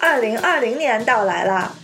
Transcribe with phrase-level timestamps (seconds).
[0.00, 1.74] 二零二零年到来了，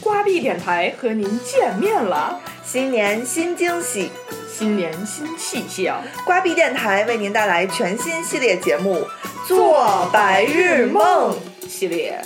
[0.00, 4.10] 瓜币电台和您见面了，新年新惊喜，
[4.46, 6.02] 新年新气象。
[6.26, 9.06] 瓜币电台为您带来全新系列节目
[9.48, 11.34] 《做白日梦》
[11.68, 12.22] 系列。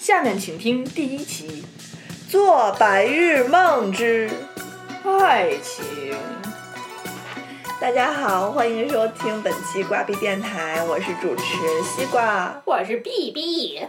[0.00, 1.64] 下面请听第一期
[2.30, 4.30] 《做白日梦之
[5.04, 5.84] 爱情》。
[7.78, 13.86] 大家好，欢迎收听本期瓜币电台，我是主持人西瓜，我是 B B。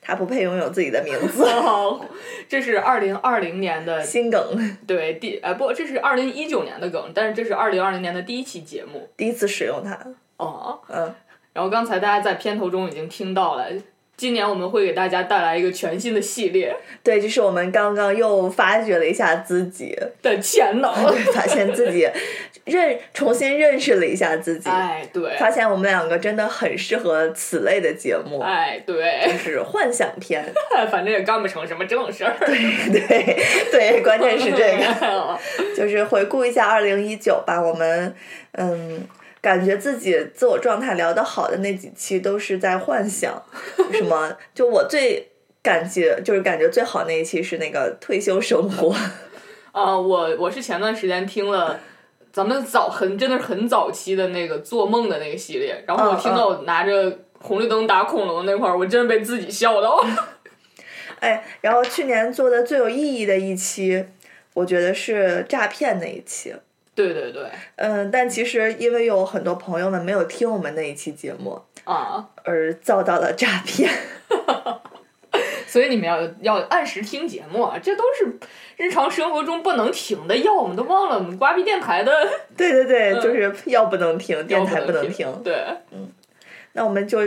[0.00, 1.46] 他不配拥有自己的名字。
[2.48, 9.98] 这是二零二零年的新梗，对第哎不，这是二零一九年的梗，但是这是二零二零年的第一期节目，第一次使用它。
[10.36, 11.14] 哦，嗯，
[11.52, 13.66] 然后刚才大家在片头中已经听到了。
[14.16, 20.92] 今年我们会给大家带来一个全新的系列，对，就是我们刚刚又发掘了一下自己的潜能，
[21.32, 22.06] 发现自己
[22.70, 30.44] 认重新认识了一下自己，哎，对，发现我们两个真的很适合此类的节目，哎，对，就是幻想片，
[30.90, 33.36] 反正也干不成什么正事儿，对对
[33.70, 35.38] 对，关键是这个
[35.76, 38.14] 就是回顾一下二零一九吧，我们
[38.52, 39.06] 嗯。
[39.42, 43.42] 感觉自己自我状态聊得好的那几期都是在幻想，
[43.90, 44.36] 什么？
[44.54, 45.30] 就我最
[45.62, 48.94] 感觉就是感觉最好那一期是那个退休生活。
[49.72, 51.80] 啊，我我是前段时间听了
[52.32, 60.04] 咱们早很真的是很早期的那个做梦的那个系列，然后我听到拿着红绿灯打恐龙那块儿，我真被自己笑到。
[61.18, 64.06] 哎，然后去年做的最有意义的一期，
[64.54, 66.54] 我觉得是诈骗那一期。
[66.94, 67.42] 对对对，
[67.76, 73.90] 嗯，但其实因为有很多朋友们没有听我们那一期节目啊，而遭到了诈骗，
[75.70, 78.36] 所以你们要要按时听节目啊，这都是
[78.76, 82.12] 日常生活中不能停的药，我们都忘了我们瓜逼电台的。
[82.56, 85.32] 对对对，就是药不能停，电台不能停。
[85.44, 86.10] 对，嗯，
[86.72, 87.20] 那我们就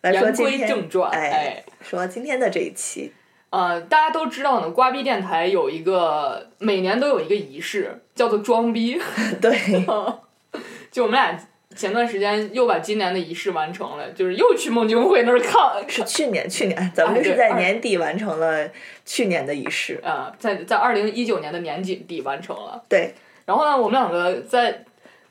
[0.00, 3.12] 来说今天，哎，说今天的这一期。
[3.50, 8.98] 呃，大家都知道呢，瓜逼电台有一个每年都有一个仪式，叫做装逼。
[9.42, 9.54] 对，
[10.90, 11.38] 就我们俩
[11.74, 15.88] 前段时间又把今年的仪式完成了，就是又去孟京辉那儿看。
[15.88, 18.68] 是去年，去年咱们就是在年底完成了
[19.04, 20.00] 去年的仪式。
[20.02, 22.82] 啊，在在二零一九年的年底底完成了。
[22.88, 23.14] 对。
[23.44, 24.84] 然后呢，我们两个在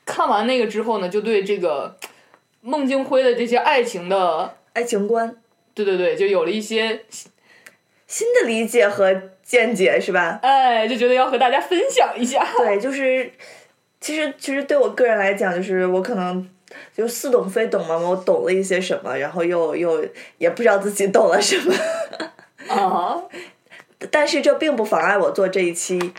[0.04, 1.96] 看完那个之后呢，就对这个
[2.60, 5.36] 孟京辉的这些爱情的爱情观，
[5.74, 7.04] 对对对，就有了一些。
[8.06, 10.38] 新的理解和见解是吧？
[10.42, 12.46] 哎，就觉得要和大家分享一下。
[12.58, 13.32] 对，就是
[14.04, 16.46] 其实其实对我个人来讲，就是我可能
[16.94, 20.06] 就似懂非懂嘛，我懂了一些什么，然后又又
[20.36, 21.74] 也不知道自己懂了什么。
[22.68, 23.16] 啊！
[24.10, 26.12] 但是这并不妨碍我做这一期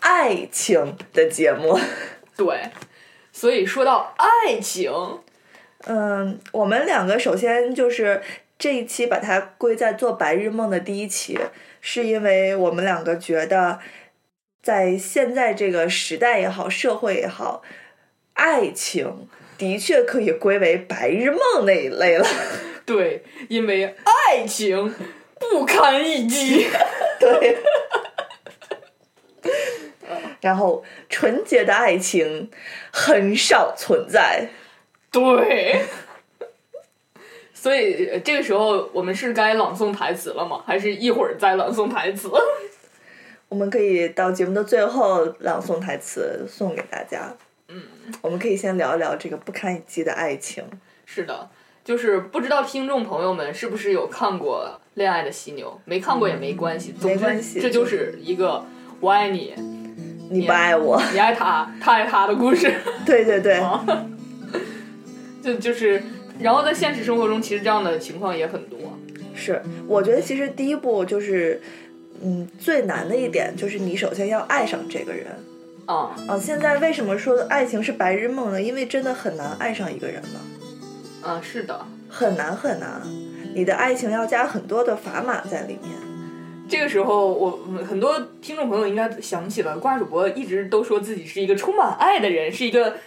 [0.00, 1.78] 爱情的节目。
[2.36, 2.60] 对，
[3.30, 4.92] 所以说到爱情，
[5.86, 8.20] 嗯，我们两个首先就是。
[8.58, 11.38] 这一期把它归在做白日梦的第一期，
[11.80, 13.78] 是因为我们两个觉得，
[14.62, 17.62] 在现在这个时代也好，社会也好，
[18.34, 22.26] 爱情的确可以归为白日梦那一类了。
[22.84, 24.94] 对，因为爱情
[25.38, 26.66] 不堪一击。
[27.20, 27.58] 对。
[30.40, 32.50] 然后，纯洁的爱情
[32.92, 34.48] 很少存在。
[35.10, 35.82] 对。
[37.52, 40.62] 所以这个时候，我们是该朗诵台词了吗？
[40.64, 42.30] 还是一会儿再朗诵台词？
[43.48, 47.34] 我们可以到节目的最后朗诵台词送给大家。
[47.68, 47.82] 嗯，
[48.20, 50.64] 我们可以先聊一聊这个不堪一击的爱情。
[51.06, 51.48] 是的，
[51.84, 55.68] 就是不知道听众朋友们是不是有看过《恋爱的犀牛》？
[55.84, 58.64] 没看过也没关系，没关系，这就是一个
[59.00, 59.54] 我爱你，
[60.30, 62.72] 你不爱我，你爱他，他爱他的故事。
[63.06, 63.62] 对对对，
[65.42, 66.02] 就就是。
[66.40, 68.78] 然后在现实生活中，其实这样的情况也很多。
[69.34, 71.60] 是，我觉得其实第一步就是，
[72.22, 75.26] 嗯，最难的一点就是你首先要爱上这个人。
[75.86, 76.38] 啊啊！
[76.38, 78.60] 现在为什么说爱情是白日梦呢？
[78.60, 80.40] 因为真的很难爱上一个人了。
[81.22, 83.00] 啊，是的，很难很难。
[83.54, 85.90] 你的爱情要加很多的砝码在里面。
[86.68, 92.98] 这个时候，我很多听众朋友应该想起了瓜主播一直都说自己是一个充满爱的人，是一个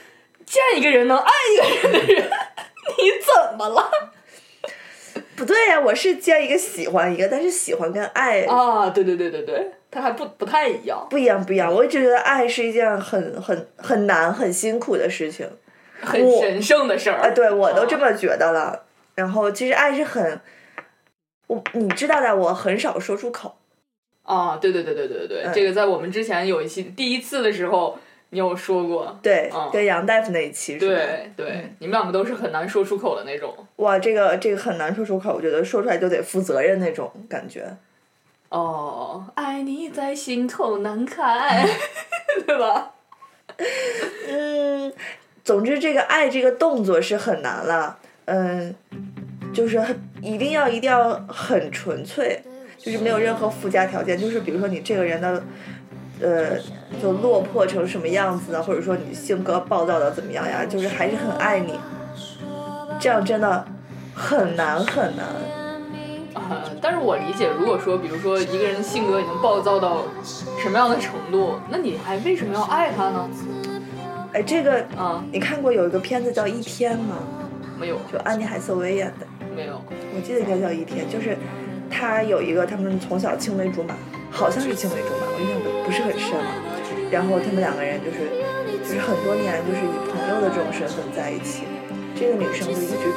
[0.44, 2.24] 见一个人能爱一个人的人。
[2.98, 3.92] 你怎么了？
[5.42, 11.74] 不对呀，我是见一个喜欢一个，但是喜欢跟爱啊，对对对对对，它还不不太一样，不一样不一样。
[11.74, 15.50] 我一直觉得爱是一件很很很难很辛苦的事情，
[16.00, 17.18] 很神圣的事儿。
[17.18, 18.84] 啊，对我都这么觉得了。
[19.16, 20.40] 然后其实爱是很，
[21.48, 23.56] 我你知道的，我很少说出口。
[24.22, 27.98] 啊，对对对对对对，这个在我们之前有一期第一次的时候。
[28.32, 29.18] 你有说过。
[29.22, 30.96] 对，嗯跟杨大夫那一期是吧？
[30.96, 33.56] 对对，你们两个都是很难说出口的那种。
[33.78, 37.78] 哇，这个这个很难说出口，我觉得说出来就得负责任那种感觉。
[38.50, 41.66] 哦，爱你在心头难开，
[42.46, 42.92] 对吧？
[44.30, 44.92] 嗯，
[45.44, 48.76] 总之这个爱这个动作是很难了，嗯，
[49.54, 52.42] 就是很一定要一定要很纯粹，
[52.78, 55.44] 就是没有任何附加条件，就是比如说你这个人的，
[56.22, 56.58] 呃，
[57.02, 61.74] 就落魄成什么样子啊，或者说你性格暴躁的怎么样呀，就是还是很爱你，
[63.00, 63.66] 这样真的
[64.14, 65.26] 很难很难。
[66.34, 70.04] 啊，但是我理解，如果说，比如说一个人性格已经暴躁到
[70.58, 73.30] 什么样的程度，那你还为什么要爱他呢？
[74.34, 77.18] 哎，这个啊，你看过有一个片子叫《一天》吗？
[77.78, 79.26] 没有，就安妮海瑟薇演的。
[79.56, 79.82] 没有。
[80.16, 81.38] 我记得应该叫一天，就是
[81.90, 83.94] 他有一个他们从小青梅竹马，
[84.32, 86.52] 好像是青梅竹马，我印象不不是很深了。
[87.10, 88.30] 然后他们两个人就是
[88.86, 91.66] 就是很多年就是以朋友的这种身份在一起。
[92.16, 93.10] 这个女生就一直，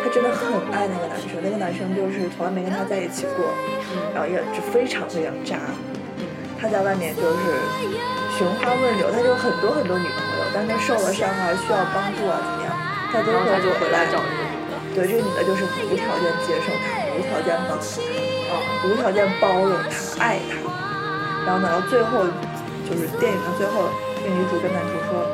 [0.00, 3.52] 她真的很爱那个男生，那个男生就是从来没跟她在一起过，
[4.16, 5.60] 然后也就非常非常渣。
[6.58, 7.54] 他在外面就是
[8.34, 12.74] 寻花问柳，他就很多很多女朋友，但他受了伤啊，需要帮助啊，怎么样，
[13.12, 13.38] 他都会
[13.78, 14.74] 回来找这个女的。
[14.96, 18.02] 对，这个女的就是无条件接受他，无条件帮助
[18.48, 20.77] 他，啊，无条件包容他，爱他。
[21.56, 22.24] 然后最后
[22.84, 23.88] 就是电影的最后，
[24.22, 25.24] 那女主跟男主说：“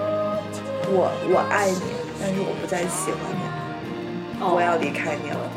[0.95, 1.81] 我我爱你，
[2.21, 5.51] 但是我不再喜欢你，我要离开你了。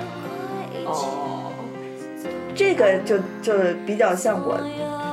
[0.86, 1.52] 哦，”
[2.56, 3.54] 这个就就
[3.86, 4.58] 比较像我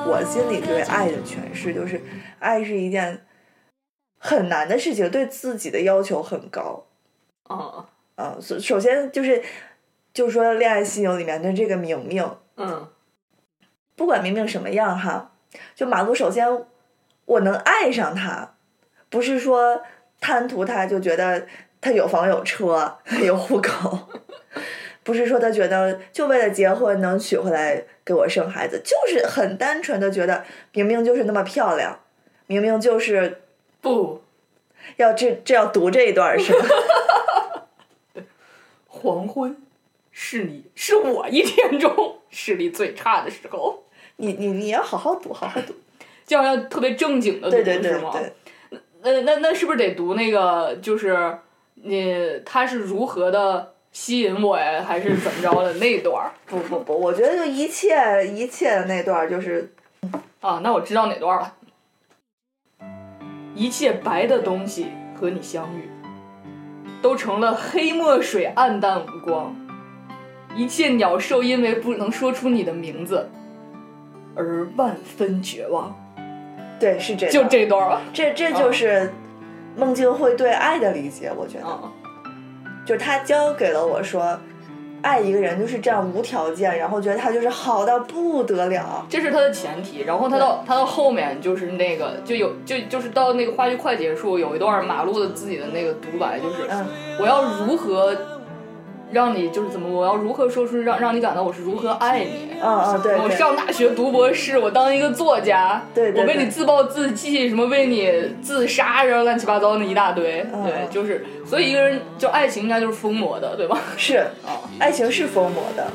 [0.06, 2.00] 我心里对爱的诠释，就是
[2.38, 3.24] 爱是一件
[4.18, 6.86] 很难的事情，对自己的要求很高。
[7.48, 7.86] 哦，
[8.16, 9.42] 嗯，首首先就是，
[10.14, 12.26] 就是说《恋爱犀牛》里面的这个明明，
[12.56, 12.88] 嗯，
[13.94, 15.32] 不管明明什么样哈，
[15.74, 16.46] 就马路首先
[17.24, 18.54] 我能爱上他，
[19.08, 19.82] 不是说
[20.20, 21.46] 贪图他就觉得
[21.80, 24.08] 他有房有车 有户口，
[25.02, 32.00] 不是说他觉得就为了结婚能娶回来给我生孩子，就是很单纯的觉得明明就是那么漂亮，
[32.46, 33.42] 明明就是
[33.80, 34.22] 不，
[34.96, 36.66] 要这这要读这一段是吧？
[38.88, 39.56] 黄昏
[40.10, 43.84] 是你是我一天中视力最差的时候，
[44.16, 45.74] 你你你要好好读，好好读。
[46.26, 48.10] 这样要特别正经的读对对对是吗？
[48.12, 51.38] 对，那那那是不是得读那个就是
[51.74, 52.16] 你
[52.46, 59.70] 他是如何的吸引我呀，还是怎么着的那段儿 不不不，我觉得就一切一切的那段儿就是
[60.40, 60.60] 啊？
[60.62, 61.54] 那我知道哪段了。
[63.54, 65.88] 一切白的东西和你相遇，
[67.02, 69.54] 都成了黑墨水，暗淡无光。
[70.56, 73.28] 一切鸟兽因为不能说出你的名字，
[74.34, 75.94] 而万分绝望。
[76.80, 78.00] 对是这就这段儿。
[78.12, 79.12] 这这就是
[79.76, 81.92] 孟京辉对爱的理解，我觉得，嗯，
[82.84, 84.38] 就是他教给了我说，
[85.02, 89.06] 爱一个人就是这样无条件，然后觉得他就是好到不得了。
[89.08, 96.84] 这是他的前提，然后他到他到后面就是那个就有就就是到那个话剧快结束，有一段马路的自己的那个独白，就是嗯，
[97.20, 98.14] 我要如何
[99.14, 102.48] 让你就是怎么我要如何说出让让你感到我是如何爱你。
[102.60, 108.12] 嗯嗯，对我，上大学读博士，我当一个作家，对我为你自暴自弃，什么为你
[108.42, 113.78] 自杀，然后乱七八糟那一大堆，嗯对，就是，所以一个人就爱情应该就是疯魔的，对吧？
[113.96, 115.86] 是啊， 爱情是疯魔的，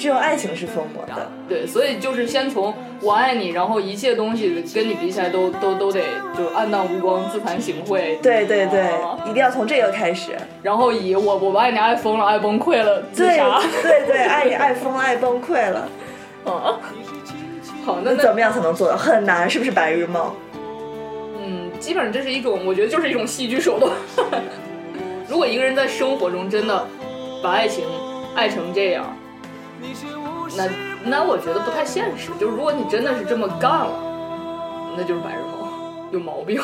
[0.00, 1.30] 只有爱情是疯魔的。
[1.46, 6.00] 对，所以就是先从我爱你，然后一切东西跟你比起来都都都得
[6.36, 10.32] 就暗淡无光、自惭形秽，对对对啊，一定要从这个开始。
[10.62, 15.88] 然后以我我不爱你爱疯了、爱崩溃了自对杀，对对，爱你爱疯了，爱崩溃了，
[16.46, 16.80] 啊，
[17.84, 18.96] 好，那怎么样才能做到？
[18.96, 20.32] 很难，是不是白日梦？
[21.42, 23.92] 嗯，基本上这是一种，我觉得就是一种戏剧手段。
[25.28, 26.86] 如果一个人在生活中真的
[27.42, 27.84] 把爱情
[28.34, 29.04] 爱成这样，
[30.56, 30.68] 那
[31.04, 32.30] 那我觉得不太现实。
[32.38, 33.92] 就是如果你真的是这么干了，
[34.96, 36.60] 那就是白日梦，有毛病。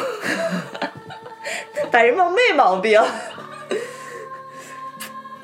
[1.91, 3.01] 白日梦没毛病。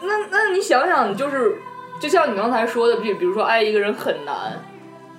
[0.00, 1.57] 那那你想想，就是
[2.00, 4.61] 就像你刚才说的，比比如说爱一个人很难，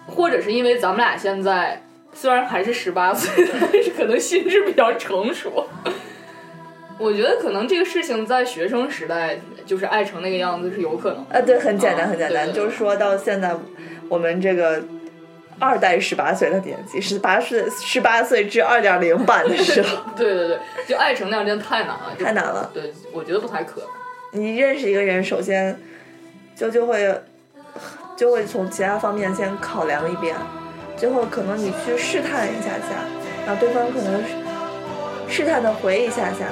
[0.05, 1.81] 或者是因为咱们俩现在
[2.13, 5.65] 虽然还是十八岁，但是可能心智比较成熟。
[7.00, 11.39] 我觉得可能这个事情在学生时代就是爱成那个样子是有可能的。
[11.39, 13.55] 啊，对，很简单，啊很简单，就是说到现在，
[14.10, 14.82] 我们这个
[15.60, 22.70] 二代十八岁的年纪，十八岁十八岁至二点零版的时候， 对对对，就爱成那样真的太难了，太难了。
[22.74, 23.89] 对，我觉得不太可能。
[24.32, 25.79] 你认识一个人，首先
[26.55, 27.22] 就就会
[28.17, 30.36] 就会从其他方面先考量一遍，
[30.98, 33.05] 最后可能你去试探一下下，
[33.46, 34.24] 然后对方可能
[35.29, 36.48] 试探的回一下下，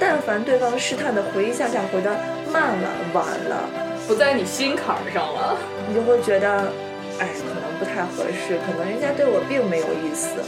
[0.00, 2.10] 但凡对方试探的回一下下回的
[2.54, 3.68] 慢了、晚了，
[4.06, 5.58] 不在你心坎儿上了，
[5.88, 6.70] 你就会觉得，
[7.18, 10.38] 哎，可能不太合适，可能人家对我并没有意思，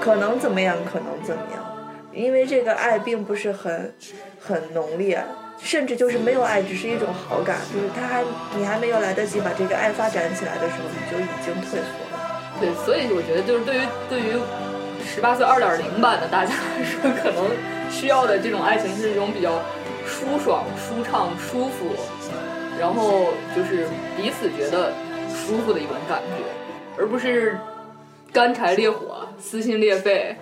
[0.00, 1.58] 可能怎么样，可能怎么样，
[2.12, 3.92] 因为这个爱并不是很
[4.38, 5.20] 很浓烈。
[5.62, 8.24] 甚至就是没有爱，只是一种好感，就是他还
[8.56, 12.40] 你还没有来得及把这个爱发展起来的时候，你就已经退缩了。
[12.58, 14.40] 对，所以我觉得就是对于对于
[15.04, 17.44] 十八岁二点零版的大家来说，可能
[17.90, 19.60] 需要的这种爱情是一种比较
[20.20, 21.96] 舒爽、舒畅、舒服，
[22.78, 23.86] 然后就是
[24.18, 24.92] 彼此觉得
[25.30, 26.44] 舒服的一种感觉，
[26.98, 27.58] 而不是
[28.30, 30.36] 干柴烈火、撕心裂肺。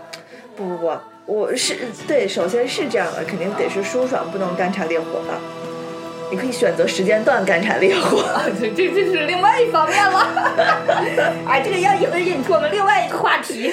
[0.57, 0.93] 不不不。
[1.27, 1.77] 我是
[2.09, 5.39] 对，首先是这样的，肯定得是舒爽，不能干柴烈火的。
[6.31, 8.25] 你可以选择时间段干柴烈火，
[8.61, 10.29] 这这这是另外一方面了。
[11.47, 13.73] 哎，这个要引引出我们另外一个话题。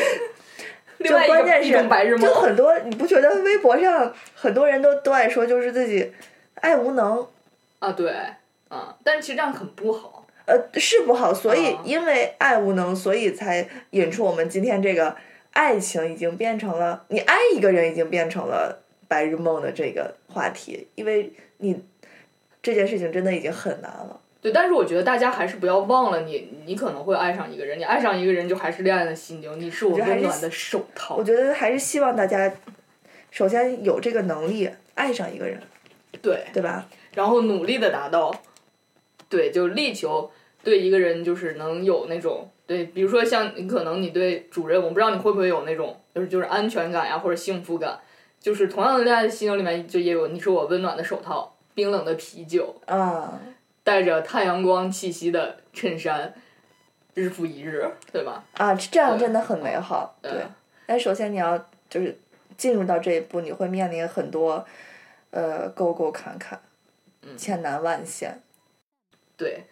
[1.07, 1.71] 就关键是，
[2.19, 6.11] 就很多，你不觉得微博上很多人都都爱说，就是自己
[6.55, 7.27] 爱无能。
[7.79, 8.11] 啊，对，
[8.67, 10.25] 啊，但是其实这样很不好。
[10.45, 15.15] 呃，是不好，所以因为爱无能，所以才引出我们今天这个。
[15.55, 21.81] 爱情已经变成了你爱一个人，已经变成了白日梦的这个话题，因为你
[22.61, 24.19] 这件事情真的已经很难了。
[24.45, 31.15] 对，但是我觉得大家还是不要忘了，你你可能会爱上一个人，你爱上一个人就还是恋爱的犀牛，你是我温暖的手套。
[31.15, 32.53] 我觉得还是希望大家
[33.31, 35.59] 首先有这个能力爱上一个人，
[36.21, 36.87] 对对吧？
[37.15, 38.31] 然后努力的达到，
[39.27, 40.29] 对，就力求
[40.63, 42.47] 对一个人就是能有那种。
[42.67, 47.99] 对，比如说像你可能你对主任，我不知道你会不会有那种就是就是安全感呀或者幸福感，
[48.39, 53.39] 就是同样的恋爱心流里面就也有你是我温暖的手套，冰冷的啤酒，啊，
[53.85, 56.33] 带着太阳光气息的衬衫，
[57.13, 58.43] 日复一日，对吧？
[58.55, 60.17] 啊，这样真的很美好。
[60.21, 60.31] 对，
[60.85, 61.57] 但首先你要
[61.89, 62.19] 就是
[62.57, 64.65] 进入到这一步，你会面临很多
[65.31, 66.59] 呃沟沟坎坎，
[67.37, 68.41] 千难万险。
[69.37, 69.63] 对，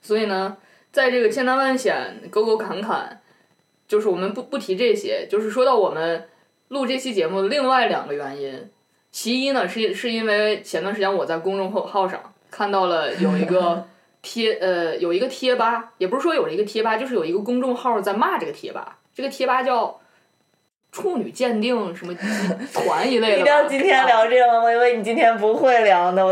[0.00, 0.56] 所以呢。
[0.92, 3.22] 在这个千难万险、沟沟坎坎，
[3.88, 6.28] 就是我们不不提这些，就是说到我们
[6.68, 8.70] 录这期节目的另外两个原因。
[9.10, 13.84] 其一呢，是是因为前段时间我在公众号号上看到了有一个
[14.22, 18.98] 贴呃有一个贴吧，也不是说有一个贴吧，就是有一个公众号在骂这个贴吧。
[19.12, 19.98] 这个贴吧叫
[20.92, 22.14] 处女鉴定什么
[22.72, 23.38] 团一类的。
[23.40, 24.62] 一定要今天聊这个吗？
[24.62, 26.24] 我以为你今天不会聊呢。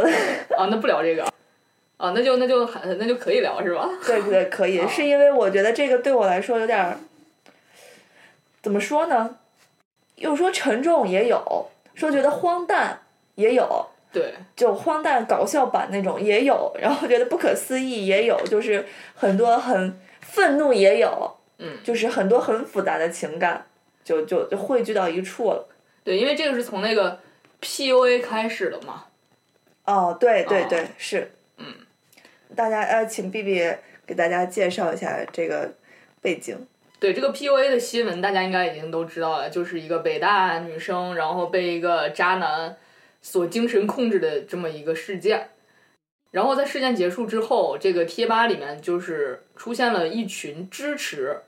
[0.57, 1.25] 啊，那不聊这个。
[1.97, 3.89] 啊，那就那就还那就可以聊是吧？
[4.07, 6.99] 对对可以，是因为我觉得这个对我来说有点儿，
[8.63, 9.37] 怎么说呢？
[10.17, 13.01] 又说沉重也有，说觉得荒诞
[13.35, 23.67] 也有，对，就荒诞搞笑版那种也有，然后觉得不可思议也有，就是很多很愤怒也有，嗯，就是很多很复杂的情感，
[24.05, 25.69] 就就就汇聚到一处了。
[26.03, 27.21] 对，因为这个是从那个
[27.61, 29.05] PUA 开始的嘛。
[29.85, 31.67] 哦，对对对，是，嗯。
[32.57, 33.73] 大家呃，请 B B
[34.05, 35.73] 给大家介绍一下这个
[36.21, 36.67] 背景。
[36.99, 42.77] 对这个 P U A 的新闻，大家应该已经都知道了，就是一个北大女生，然后被一个渣男
[43.21, 45.51] 所精神控制的这么一个事件。
[46.31, 51.43] 然后在事件结束之后，这个贴吧里面就是出现了一群支持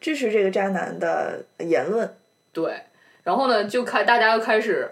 [0.00, 2.16] 支持这个渣男的言论。
[2.52, 2.82] 对，
[3.22, 4.90] 然后呢，就开大家又开始。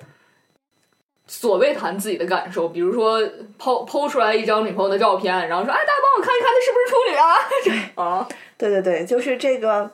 [1.32, 3.22] 所谓谈自己的感受，比如说
[3.56, 9.92] 抛抛出来一张女朋友的照片，然后说：“哎，大家帮我看一看，她是不是处女啊？” 啊，对对对，就是这个，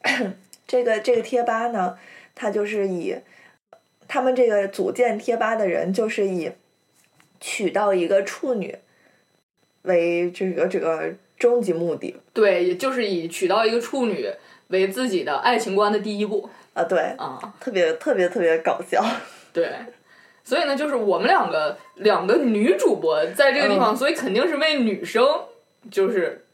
[0.66, 1.98] 这个这个贴吧呢，
[2.34, 3.18] 它就是以
[4.08, 6.52] 他们这个组建贴吧的人，就是以
[7.40, 8.76] 娶到一个处女
[9.82, 12.16] 为这个这个终极目的。
[12.32, 14.28] 对，也就是以娶到一个处女
[14.68, 16.48] 为自己的爱情观的第一步。
[16.74, 19.02] 啊，对，啊，特别特别特别搞笑。
[19.52, 19.70] 对，
[20.44, 25.26] 所以呢，就是我们两个两个女主播在这个地方，所以肯定是为女生
[25.90, 26.44] 就是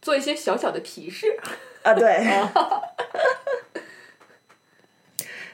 [0.00, 1.36] 做一些小小的提示
[1.82, 1.92] 啊。
[1.92, 2.24] 对，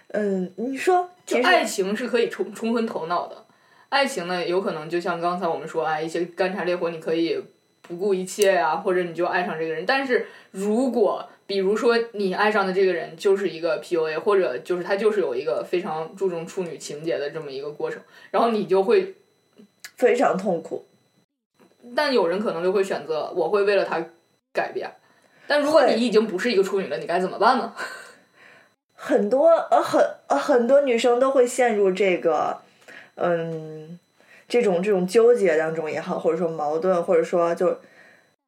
[0.09, 3.45] 嗯，你说，就爱情是可以冲冲昏头脑的，
[3.89, 7.43] 爱情呢，有可能就像刚才我们说，哎，一些干柴烈火，你可以
[7.83, 11.29] 不顾一切呀，或者你就爱上这个人，但是如果。
[11.49, 19.15] 比如说，你爱上的这个人就是一个 PUA，或者就是他就是有一个非常注重处女情节的这么一个过程，然后你就会
[19.97, 20.85] 非常痛苦。
[21.97, 24.05] 但有人可能就会选择，我会为了他
[24.53, 24.91] 改变。
[25.47, 27.73] 但如果你已经不是一个处女了，你该怎么办呢？
[29.01, 32.61] 很多呃很呃很多女生都会陷入这个
[33.15, 33.99] 嗯
[34.49, 37.79] 这种这种纠结当中也好，或者说矛盾，或者说就。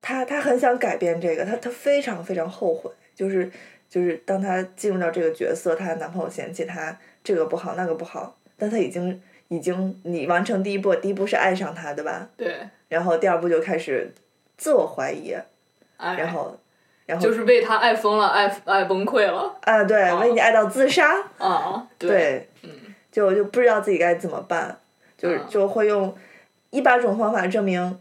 [0.03, 3.53] 她她很想改变这个，她她非常非常后悔，就是
[3.87, 12.31] 就是当她进入到这个角色，她的男朋友嫌弃她这个不好那个不好，但她已经已经你完成第一步，第一步是爱上他，对吧？
[12.35, 12.55] 对，
[12.89, 14.11] 然后第二步就开始
[14.57, 15.37] 自我怀疑，
[15.99, 16.59] 哎，然后
[17.11, 19.55] 然后就是为他爱疯了，爱爱崩溃了。
[19.63, 22.71] 啊，对，为你爱到自杀， 啊，对，嗯，
[23.11, 24.79] 就就不知道自己该怎么办，
[25.19, 25.45] 就是嗯。
[25.49, 26.15] 就会用
[26.71, 27.99] 一百种方法证明，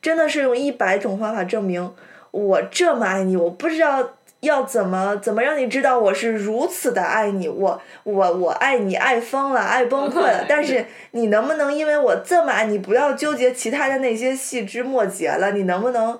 [0.00, 1.92] 真的是用一百种方法证明
[2.30, 16.18] 我这么爱你，我不知道要怎么怎么让你知道我是如此的爱你，我我我爱你爱疯了，爱崩溃了，但是 你能不能因为我这么爱你，不要纠结其他的那些细枝末节了，你能不能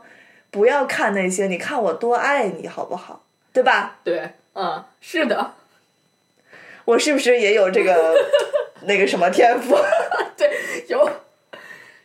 [0.53, 3.25] 不要看那些，你看我多爱你好不好？
[3.53, 3.99] 对吧？
[4.05, 5.55] 对，嗯，是的，
[6.85, 8.15] 我是不是也有这个
[8.87, 9.77] 那个什么天赋？
[10.37, 10.51] 对，
[10.89, 11.11] 有。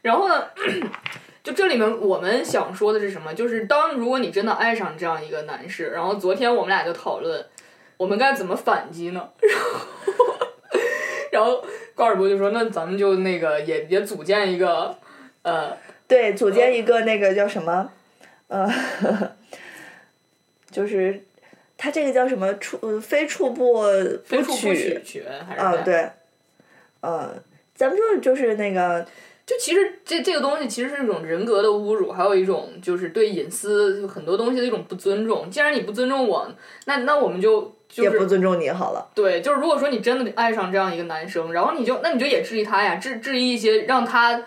[0.01, 0.47] 然后呢，
[1.43, 3.33] 就这里面我们想说的是什么？
[3.33, 7.45] 就是当如果你真的爱上这样一个男士，然后昨天我们俩就讨论，
[7.97, 9.29] 我们该怎么反击呢？
[9.43, 10.31] 然后，
[11.31, 11.63] 然后
[11.93, 14.95] 高尔博就说：“那咱们就那个也也组建一个，
[15.41, 15.77] 呃，
[16.07, 17.91] 对，组建一个那个叫什么，
[18.47, 18.69] 呃，
[20.71, 21.23] 就是
[21.77, 23.83] 他这个叫什么触呃非触不
[24.27, 26.09] 不取取群还是啊，怎样对，
[27.01, 27.43] 嗯，
[27.75, 29.05] 咱们说就是那个
[29.45, 35.49] 就其实这这个东西其实是一种人格的侮辱，还有一种就是对隐私就很多东西的一种不尊重。
[35.49, 36.49] 既然你不尊重我，
[36.85, 44.43] 那那我们就就是也不尊重你好了，对，就是如果说你真的爱上这样一个男生，然后你就那你就也质疑他呀，质质疑一些让他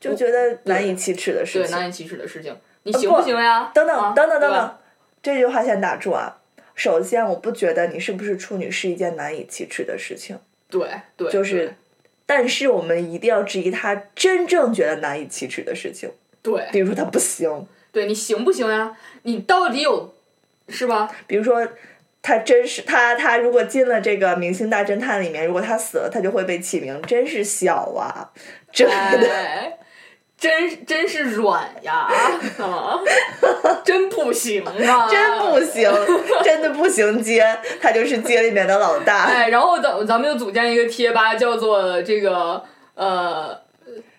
[0.00, 1.70] 就觉得难以启齿的事情。
[1.76, 3.70] 难以启齿的事情，你行不行呀？
[3.74, 4.78] 等等啊等等等，等，
[5.22, 6.38] 这句话先打住啊！
[6.74, 10.38] 首先，我不觉得你是不是处女是一件难以启齿的事情，
[10.68, 11.74] 对对，就是，
[12.26, 16.10] 但是我们一定要质疑他真正觉得难以启齿的事情，
[16.42, 18.96] 对比如说他不行，对，你行不行呀？
[19.22, 20.14] 你到底有
[20.68, 21.10] 是吧？
[21.26, 21.66] 比如说，
[22.20, 28.32] 他真是他他如果进了这个《明星大侦探》里面，如果他死了，他就会被起名真是小啊，
[28.72, 29.32] 真的。
[29.32, 29.78] 哎，
[30.44, 32.06] 真真是软呀
[32.58, 33.00] 啊，
[33.82, 35.90] 真不行啊， 真不行，
[36.44, 37.42] 真的不行街，
[37.80, 39.24] 他就是街里面的老大。
[39.24, 42.62] 哎，然后咱咱们就组建一个贴吧，叫做这个
[42.94, 43.58] 呃。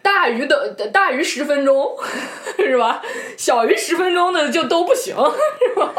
[0.02, 1.96] 大于的大于十分钟，
[2.58, 3.02] 是吧？
[3.38, 5.92] 小于十分钟的就都不行，是吧？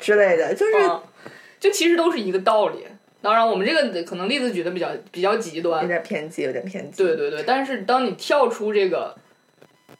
[0.00, 1.00] 之类的，就是、啊，
[1.60, 2.84] 就其实都是一个道理。
[3.22, 7.04] 当然，我们这个可能例子举的比较比较极端有，点偏激，有点偏激。
[7.04, 7.44] 对对对。
[7.46, 9.14] 但是当你跳出这个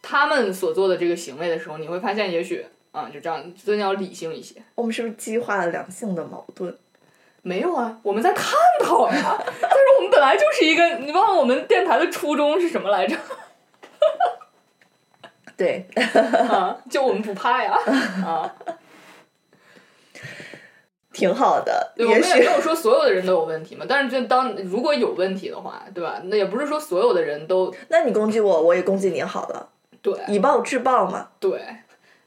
[0.01, 4.63] 他们所做的这个行为的时候，你会发现，也许啊，就这样，真的要理性一些。
[4.75, 6.77] 我们是不是激化了两性的矛盾？
[7.43, 9.37] 没有啊，我们在探讨呀。
[9.61, 13.17] 但是我们本来就是一个，你忘了我们电台的初衷是什么来着？
[15.57, 15.87] 对，
[16.49, 17.77] 啊，就我们不怕呀，
[18.25, 18.55] 啊，
[21.13, 21.93] 挺好的。
[21.95, 23.85] 对，我们也没有说所有的人都有问题嘛。
[23.89, 26.21] 但是就当如果有问题的话，对吧？
[26.25, 29.69] 那也不是说所有的人都那你攻击我，我也攻击你好了，
[30.03, 31.61] 对以暴制暴嘛，对，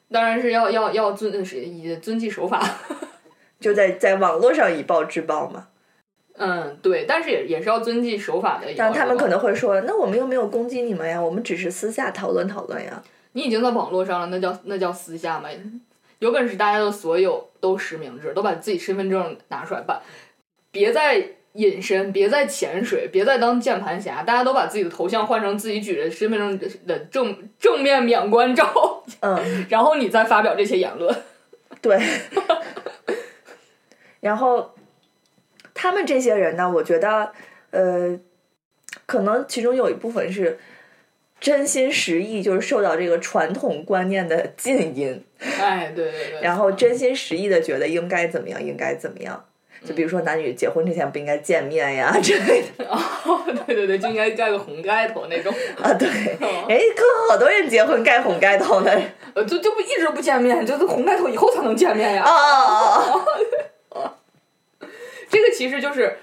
[0.10, 2.66] 当然是要要要遵是以遵纪守法。
[3.60, 5.68] 就在在网络上以暴制暴嘛。
[6.38, 8.68] 嗯，对，但是也也是要遵纪守法的。
[8.78, 13.02] 但他们可能会说，那我们又没有攻击你们呀，我们只是私下讨论讨论呀。
[13.32, 15.50] 你已经在网络上了，那叫那叫私下吗。
[16.20, 20.02] 有本事大家的所有都实名制，都把自己身份证拿出来办，
[20.72, 29.38] 别再隐身，别再潜水，别再当键盘侠，大家都把自己的头像换成自己举着身份证的正正面免冠照，嗯，
[29.70, 31.16] 然后你再发表这些言论。
[31.82, 32.00] 对。
[34.22, 34.74] 然后
[35.74, 37.32] 他们这些人呢，我觉得，
[37.72, 38.20] 呃，
[39.06, 40.58] 可能其中有一部分是
[41.40, 46.42] 真心实意，就是受到这个传统观念的禁音，哎，对对对。
[46.42, 49.46] 然后真心实意的觉得应该怎么样，应该怎么样。
[49.86, 55.54] 就比如说男女结婚之前不应该见面呀之类的哦，对对对，就应该盖个红盖头那种。
[55.82, 56.08] 啊，对，
[56.68, 58.92] 哎，可好多人结婚盖红盖头呢。
[59.36, 62.24] 呃，就就不一直不见面，就是红盖头以后才能见面呀。
[62.24, 63.14] 啊啊
[63.90, 64.14] 啊，
[65.30, 66.18] 这个其实就是，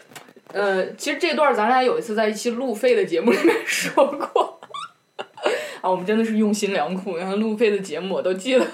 [0.52, 4.60] 呃，其实这段咱俩有一次在一期路费的节目里面说过。
[5.82, 8.66] 啊，我们真的是用心良苦，然后路费的节目我都记得。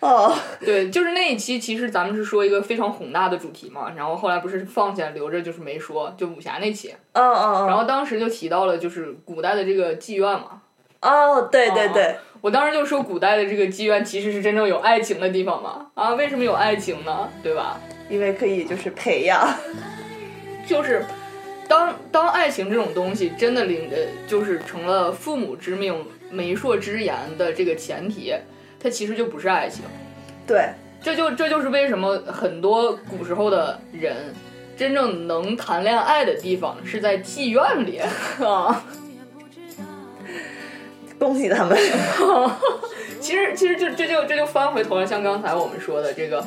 [0.00, 10.62] 哦， 对，就是那一期，其实咱们是说一个非常宏大的主题嘛，然后后来不是放下留着，就是没说，就武侠那期，哦哦然后当时就提到了就是古代的这个妓院嘛，
[11.00, 17.28] 哦，对对对，我当时就说古代的这个妓院其实是真正有爱情的地方嘛，啊，为什么有爱情呢？
[17.42, 17.80] 对吧？
[18.08, 19.52] 因为可以就是培养，
[20.66, 21.04] 就是
[21.68, 28.32] 当当爱情这种东西真的领呃，就是成了父母之命、媒妁之言的这个前提，
[28.80, 29.84] 它其实就不是爱情。
[30.46, 30.70] 对，
[31.02, 34.16] 这就这就是为什么很多古时候的人
[34.76, 37.98] 真正能谈恋爱的地方是在妓院里
[38.44, 38.84] 啊。
[41.18, 41.76] 恭喜他们。
[43.20, 46.44] 其实其实就这就这就翻回头了，像刚才我们说的这个。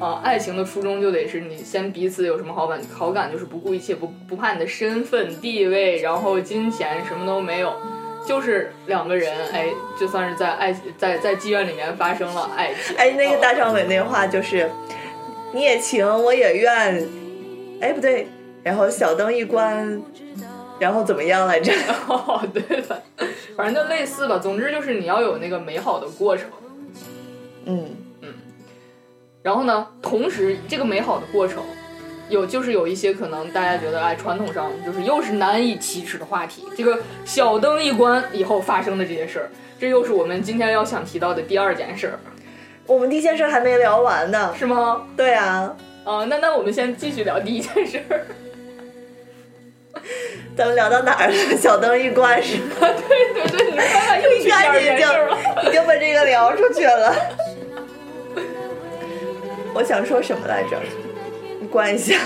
[0.00, 7.72] 啊，爱情的初衷就得是你先彼此有什么好感好感，就是不顾一切，不不怕你的身份地位，然后金钱什么都没有，
[8.26, 12.96] 就是两个人，哎，就算是在爱在在妓院里面发生了爱情。
[12.96, 14.70] 哎，那个大张伟那话就是，
[15.52, 17.08] 你也情我也愿，
[17.80, 18.28] 哎不对，
[18.62, 20.02] 然后小灯一关，
[20.78, 21.72] 然后怎么样来着？
[22.08, 23.02] 哦，对了，
[23.56, 24.38] 反正就类似吧。
[24.38, 26.46] 总之就是你要有那个美好的过程。
[27.66, 27.96] 嗯。
[29.42, 29.86] 然后呢？
[30.00, 31.62] 同时，这个美好的过程，
[32.28, 36.64] 有就是有一些可能大家觉得哎，传统上就是又是难以启齿的话题。
[36.76, 42.18] 这个小灯一关以后发生的这些事儿，这又是我们今天要想提到的第二件事儿。
[42.86, 45.06] 我们第一件事还没聊完呢，是吗？
[45.16, 45.74] 对啊。
[46.04, 48.26] 啊，那那我们先继续聊第一件事儿。
[50.54, 51.34] 咱们聊到哪儿了？
[51.56, 52.64] 小灯一关是吗？
[52.80, 57.14] 对对对，你看看又 第二件事儿了，已经把这个聊出去了。
[59.72, 60.78] 我想说什么来着？
[61.64, 62.20] 你关一下。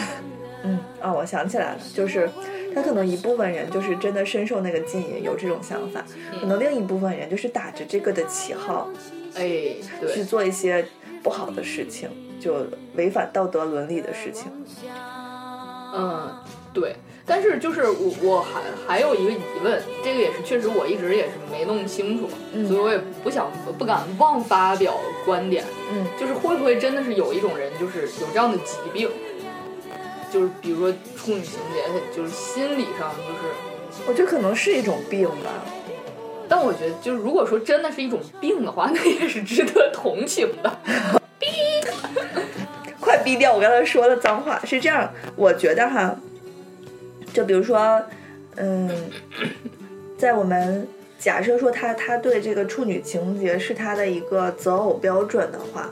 [0.65, 2.29] 嗯，哦， 我想起来了，就是
[2.75, 6.01] 他可能一部分人就是真的深受那个禁淫，有这种想法；
[6.41, 8.89] 可能另一部分人就是打着这个的旗号，
[9.37, 9.77] 哎，
[10.13, 10.85] 去做一些
[11.23, 14.51] 不好的事情，就违反道德伦理的事情。
[15.95, 16.29] 嗯，
[16.75, 16.97] 对。
[17.31, 22.27] 但是就是我我还还有一个疑问，这个也是确实我一直也是没弄清楚，
[22.67, 25.63] 所以我也不想不敢妄发表观点。
[25.93, 29.11] 嗯，就是会不会真的是有一种人，就是有这样的疾病，
[30.33, 33.33] 就是比如说处女情节，他就是心理上就
[33.97, 35.65] 是，我觉得可能是一种病吧。
[36.49, 40.79] 但我觉得就是如果说真的是一种病的话， 那也是值得同情的。
[41.39, 41.47] 逼，
[42.99, 43.53] 快逼掉！
[43.55, 46.17] 我刚才说的脏话，是这样，我觉得哈。
[47.33, 48.03] 就比如说，
[48.57, 48.91] 嗯，
[50.17, 50.89] 在我们
[51.19, 55.91] 假设说他他对这个处女情节是他的一个择偶标准的话，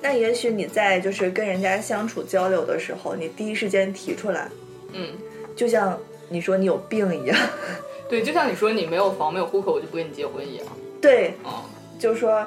[0.00, 4.48] 那也许你在就是跟人家相处交流的时候，你第一时间提出来，
[4.92, 5.10] 嗯，
[5.56, 7.36] 就像你说你有病一样，
[8.08, 10.66] 对，就像你说你没有房没有户口我就不跟你结婚一样，
[11.00, 11.64] 对，啊，
[11.98, 12.46] 就是说，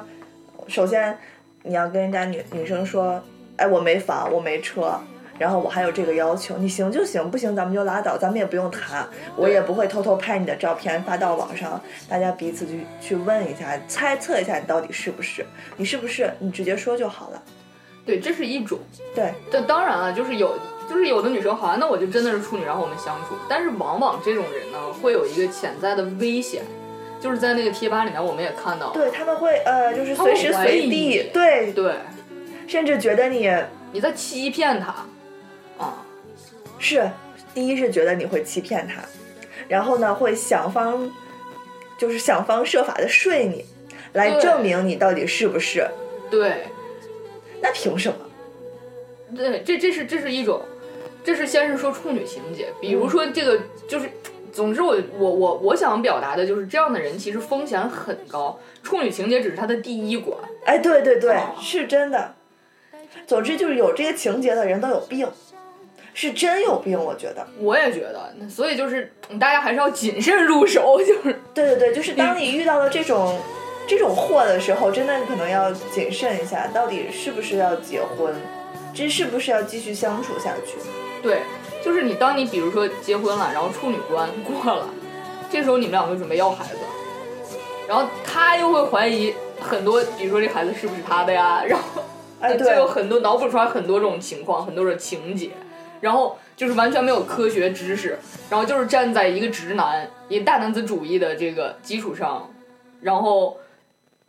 [0.66, 1.16] 首先
[1.62, 3.22] 你要跟人家女女生说，
[3.56, 4.98] 哎，我没房，我没车。
[5.38, 15.44] 然后我还有这个要求，你行就行，不行咱们就拉倒，咱们也不用谈，我也不会偷偷拍你的照片发到网上，大家彼此去去问一下，猜测一下你到底是不是，
[15.76, 17.42] 你是不是，你直接说就好了。
[18.04, 18.78] 对，这是一种。
[19.14, 26.62] 对，但当然了，就是有，就是有的女生好像那我就真的是处女，然后我们相处，但是往往这种人呢，会有一个潜在的危险，
[27.20, 31.94] 就是在那个贴吧里面我们也看到，对他们会呃，就是随时随地，对对，
[32.66, 33.50] 甚至觉得你
[33.92, 34.94] 你在欺骗他。
[36.82, 37.10] 啊，是，
[37.54, 39.02] 第一是觉得你会欺骗他，
[39.68, 41.10] 然后呢会想方，
[41.96, 43.64] 就是想方设法的睡你，
[44.14, 45.86] 来证明你到底是不是。
[46.30, 46.66] 对，
[47.60, 48.16] 那凭什么？
[49.36, 50.60] 对，这这是这是一种，
[51.22, 54.10] 这是先是说处女情节，比如说这个就是，
[54.52, 60.36] 总之我我我我想表达的就是这样的人其实风险很高，处女情节只是他的第一关。
[60.64, 62.34] 哎，对对对，是真的。
[63.26, 65.28] 总之就是有这些情节的人都有病。
[66.14, 67.46] 是真有病，我觉得。
[67.58, 71.40] 我也觉得，所以就是大家还是要谨慎入手， 就是。
[71.54, 73.38] 对对对，就是当你遇到了这种
[73.86, 78.34] 这种货的时候，真的可能要谨慎一下，到底是不是要结婚，
[78.94, 80.76] 这是不是要继续相处下去？
[81.22, 81.42] 对，
[81.84, 84.88] 就是你当你比如说结婚了，然后处女关过了，
[85.50, 86.80] 这时候你们两个准备要孩子，
[87.88, 91.62] 然后他又会怀疑很多，比如说这孩子是不是他的呀？
[91.64, 95.50] 然后就有很多脑补出来很多种情况，很多种情节。
[96.02, 98.18] 然后就是完全没有科学知识，
[98.50, 102.52] 然后就是站在一个直男、一大男子主义的这个基础上，
[103.00, 103.56] 然后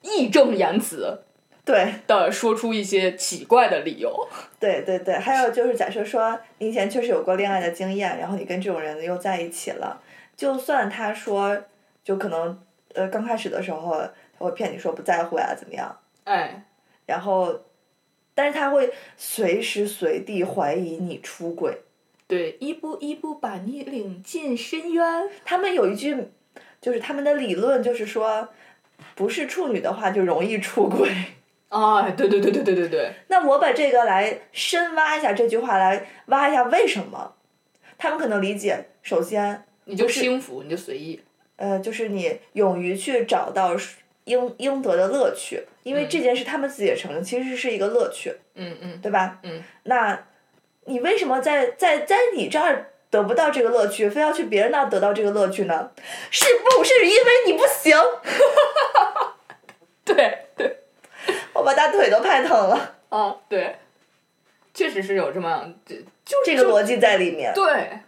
[0.04, 1.24] 义正言辞，
[1.66, 4.28] 对的说出一些奇怪的理由。
[4.60, 10.00] 对对对，还有就是假设说你以前确实有过恋爱的经验，然后你跟这种人又在一起了，
[10.38, 11.58] 就算他说
[12.04, 12.62] 就可能
[12.94, 14.00] 呃刚开始的时候
[14.38, 16.64] 他会骗你说不在乎呀怎么样，哎，
[17.08, 17.60] 然后。
[18.36, 21.82] 但是他会随时随地怀疑你出轨，
[22.28, 25.30] 对，一步一步把你领进深渊。
[25.46, 26.16] 他们有一句，
[26.82, 28.50] 就是他们的理论就是说，
[29.16, 31.10] 不是处女的话就容易出轨。
[31.70, 33.14] 啊， 对对对对对对对。
[33.28, 37.36] 那我把这个来深挖一下这句话，来挖一下为什么？
[37.98, 41.22] 他们可能理解，首先你就轻浮，你就随意。
[41.56, 43.78] 呃，就是你勇于去找到
[44.26, 49.40] 应应得的乐趣，因为这件事他们自己也承认，其实是一个乐趣，嗯嗯对吧？
[49.44, 49.64] 嗯。
[49.84, 50.28] 那，
[50.86, 55.92] 你为什么在在在你这儿得不到这个乐趣，非要去别人那儿得到这个乐趣呢？
[56.32, 57.98] 是不是因为你不行？
[60.06, 60.78] 对对
[61.54, 63.78] 我把大腿都拍疼了，啊对，
[64.74, 67.54] 确实是有这么样，就就这个逻辑在里面。
[67.54, 68.00] 对，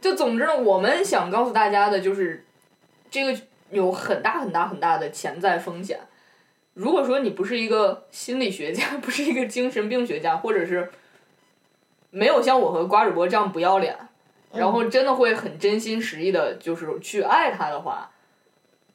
[0.00, 2.44] 就总之呢，我们想告诉大家的就是，
[3.10, 3.36] 这个
[3.70, 5.98] 有很大很大很大的潜在风险。
[6.74, 10.90] 如果说你不是一个心理学家， 不是一个精神病学家，或者是
[12.10, 13.96] 没有像我和瓜主播这样不要脸，
[14.52, 18.10] 然后真的会很真心实意的，就是去爱他的话，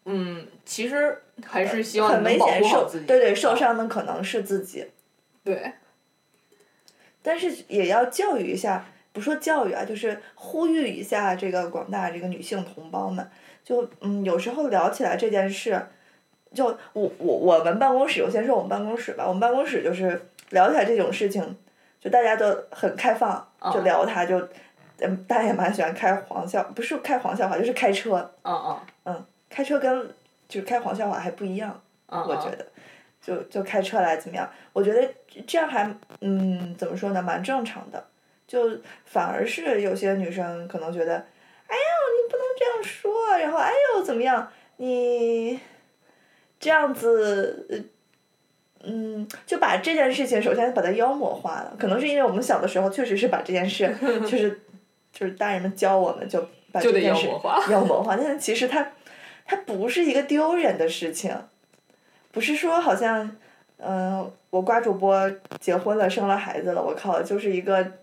[0.06, 3.06] 嗯，其实还是希望能保危险，受护好自己。
[3.06, 4.88] 对对，受啊伤的可能是自己，
[5.44, 5.74] 对，
[7.22, 13.30] 但是也要教育一下，不说教育啊，就是呼吁一下这个广大这个女性同胞们，
[13.66, 15.88] 就嗯，有时候聊起来这件事，
[16.54, 21.58] 就我我我们办公室，我先说我们办公室吧，我们办公室就是聊起来这种事情，
[22.00, 24.38] 就大家都很开放，就聊他，就
[25.00, 30.08] 嗯，大家也蛮喜欢开黄笑，不是开黄笑话，就是开车，嗯嗯开车跟
[30.48, 31.82] 就是开黄笑话还不一样。
[32.08, 32.66] 嗯，我觉得，
[33.20, 34.48] 就就开车来怎么样？
[34.74, 35.12] 我觉得
[35.48, 38.06] 这样还嗯怎么说呢，蛮正常的。
[38.48, 38.70] 就
[39.06, 41.26] 反而是有些女生可能觉得，
[41.68, 41.82] 哎呦
[42.16, 45.60] 你不能这样说，然后哎呦怎么样，你
[46.60, 47.90] 这样子，
[48.84, 51.76] 嗯，就把这件事情首先把它妖魔化了。
[51.80, 53.96] 可能是因为我们小的时候确实是把这件事，
[54.30, 54.62] 就是
[55.12, 56.40] 就是大人们教我们就
[56.72, 58.92] 把这件事妖魔化妖魔化，但是其实它
[59.46, 61.36] 它不是一个丢人的事情。
[62.32, 63.38] 不是说好像，
[63.78, 67.94] 嗯、我瓜主播结婚了，生了孩子了，我靠，就是一个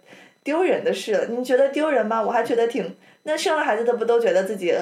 [0.43, 1.27] 丢人的事了。
[1.27, 2.23] 你觉得丢人吗？
[2.23, 2.97] 我还觉得挺……
[3.25, 4.75] 那生了孩子的不都觉得自己，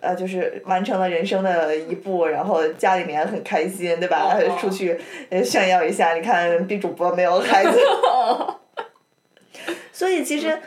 [0.00, 4.36] 呃，就是完成了人生的一步，然后家里面很开心，对吧？
[4.36, 4.98] 哦出去
[5.30, 7.78] 呃炫耀一下，你看 B 主播没有孩子，
[9.92, 10.58] 所以其实。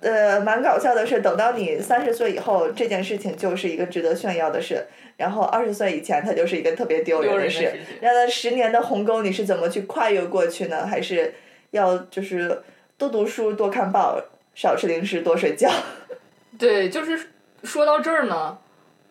[0.00, 4.76] 呃，蛮搞笑的是，等到你三十岁以后，这件事情就是一个值得炫耀的事；
[5.16, 7.72] 然后二十岁以前，它就是一个特别丢人的的事。
[8.02, 10.86] 那那十年的鸿沟，你是怎么去跨越过去呢？
[10.86, 11.32] 还是
[11.70, 12.62] 要就是
[12.98, 14.20] 多读书、多看报、
[14.54, 15.70] 少吃零食、多睡觉？
[16.58, 17.30] 对，就是
[17.62, 18.58] 说到这儿呢，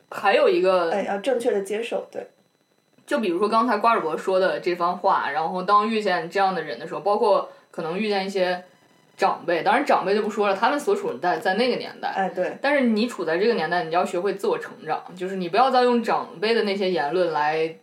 [0.09, 2.27] 还有一个哎，要正确的接受，对，
[3.05, 8.63] 就比如说刚才瓜主播说的这番话，然后当遇见这样的人的时候，包括可能遇见一些
[9.17, 17.75] 长辈，当然长辈就不说了，他们所处在在那个年代，哎，对，但是你处在这个年代，你要学会自我成长，就是你不要再用长辈的那些言论来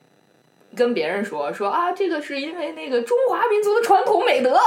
[0.75, 4.59] 跟别人说说啊，这个是因为那个中华民族的传统美德，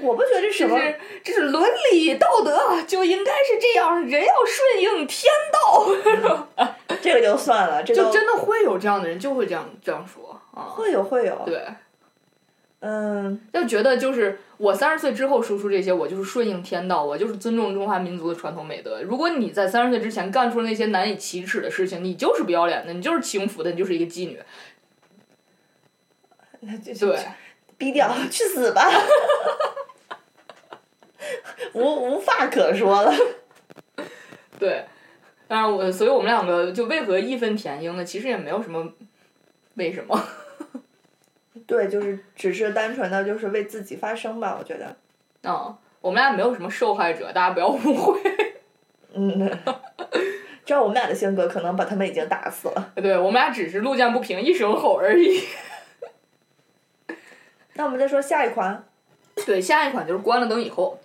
[0.00, 0.78] 我不觉得这是什么，
[1.22, 6.68] 这是伦理道德，就应该是这样，人要顺应天道，
[7.00, 11.62] 这个就算了，这就真的会有这样的人，就会这样这样说啊，会有会有，对。
[12.86, 19.00] 嗯，就觉得就是我三十岁之后说出这些，我就是顺应天道，我就是尊重中华民族的传统美德。
[19.00, 24.38] 如果你在三十岁之前干出了那些难以启齿的事情，你就是不要脸的，你就是轻浮的，你就是一个妓女。
[27.00, 27.18] 对，
[27.78, 28.86] 逼掉，去死吧，
[31.72, 33.12] 无无话可说了。
[34.58, 34.84] 对。
[35.46, 38.04] 当然我，所以我们两个就为何义愤填膺呢？
[38.04, 38.90] 其实也没有什么
[39.74, 40.18] 为什么。
[41.66, 44.96] 对，就是只是单纯的就是为自己发声吧，我觉得。
[45.42, 48.20] 嗯、我们俩没有什么受害者，大家不要误会。
[49.12, 49.58] 嗯，
[50.64, 52.92] 照 我们俩的性格，可能把他们已经打死了。
[52.96, 55.44] 对我们俩只是路见不平一声吼而已。
[57.74, 58.82] 那我们再说下一款。
[59.44, 60.98] 对，下一款就是关了灯以后。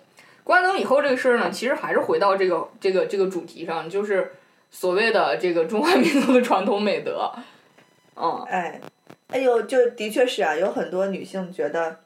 [0.50, 4.32] 关灯以后这个事儿呢，其实还是回到这个这个这个主题上，就是
[4.68, 7.32] 所谓的这个中华民族的传统美德。
[8.16, 8.80] 嗯，哎，
[9.28, 12.00] 哎呦，就的确是啊，有很多女性觉得，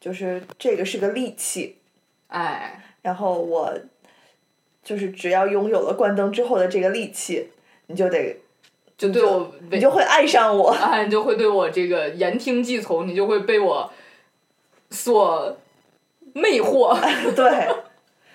[0.00, 1.76] 就是这个是个利器，
[2.26, 3.78] 哎，然后我
[4.82, 7.50] 就是只要拥有了关灯之后的这个利器，
[7.86, 8.40] 你就得，
[8.98, 10.70] 就对我你就会爱上我。
[10.70, 13.88] 哎，你就会对我这个言听计从，你就会被我
[14.90, 15.56] 所
[16.34, 16.98] 魅惑。
[17.34, 17.68] 对，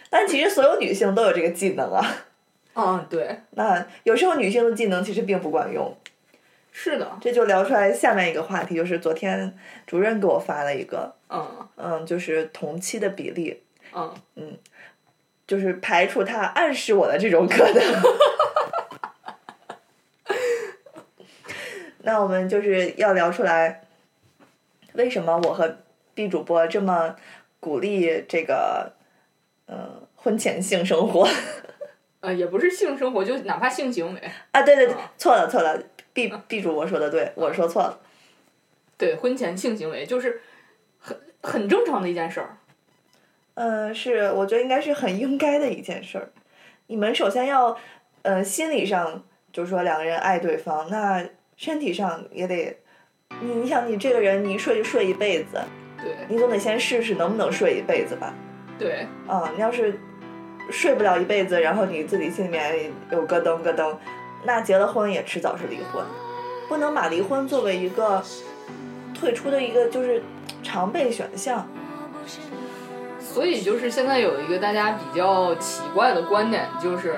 [0.10, 2.26] 但其实所有女性都有这个技能啊。
[2.74, 5.96] 嗯，对，那有时候女性的技能其实并不管用，
[6.74, 13.64] 是的，这就聊出来下面一个话题，就是昨天主任给我发了一个，嗯嗯，就是同期的比例，
[14.36, 14.58] 嗯，
[15.48, 17.82] 就是排除他暗示我的这种可能。
[22.04, 23.82] 那我们就是要聊出来，
[24.94, 25.78] 为什么我和
[26.14, 27.16] B 主播这么
[27.60, 28.94] 鼓励这个，
[29.68, 31.28] 嗯，婚前性生活
[32.22, 34.62] 呃，也不是性生活，就哪怕性行为，啊？
[34.64, 35.82] 对对对啊，错了错了
[36.14, 38.00] ，B B 主播说的对，我说错了。
[38.98, 40.42] 对，婚前性行为就是
[40.98, 42.58] 很很正常的一件事儿。
[43.56, 46.32] 嗯，是，我觉得应该是很应该的一件事儿。
[46.88, 47.78] 你们首先要，
[48.24, 52.78] 呃，心理上就是说两个人爱对方，那身体上也得，
[53.42, 55.62] 你你想你这个人你一睡就睡一辈子，
[56.06, 58.32] 对你总得先试试能不能睡一辈子吧。
[58.78, 60.00] 对，啊，你要是
[60.70, 63.96] 睡不了一辈子，然后你自己心里面有咯噔咯噔，
[64.44, 66.04] 那结了婚也迟早是离婚，
[66.70, 68.24] 不能把离婚作为一个
[69.20, 70.22] 退出的一个就是
[70.62, 71.68] 常备选项。
[73.20, 77.16] 所以就是现在有一个大家比较奇怪的观点，就是，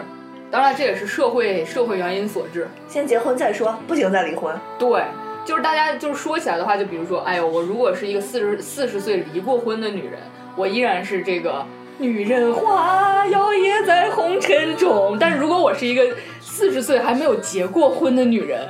[0.49, 2.67] 当然这也是社会社会原因所致。
[2.87, 4.55] 先结婚再说，不行再离婚。
[4.79, 5.03] 对，
[5.47, 10.19] 就是大家就是说起来的话，就比如说，哎呦，我如果是一个四十四十岁离过婚的女人，
[10.57, 11.65] 我依然是这个
[11.99, 15.15] 女人花摇曳在红尘中。
[15.17, 16.03] 但是如果我是一个
[16.41, 18.67] 四十岁还没有结过婚的女人，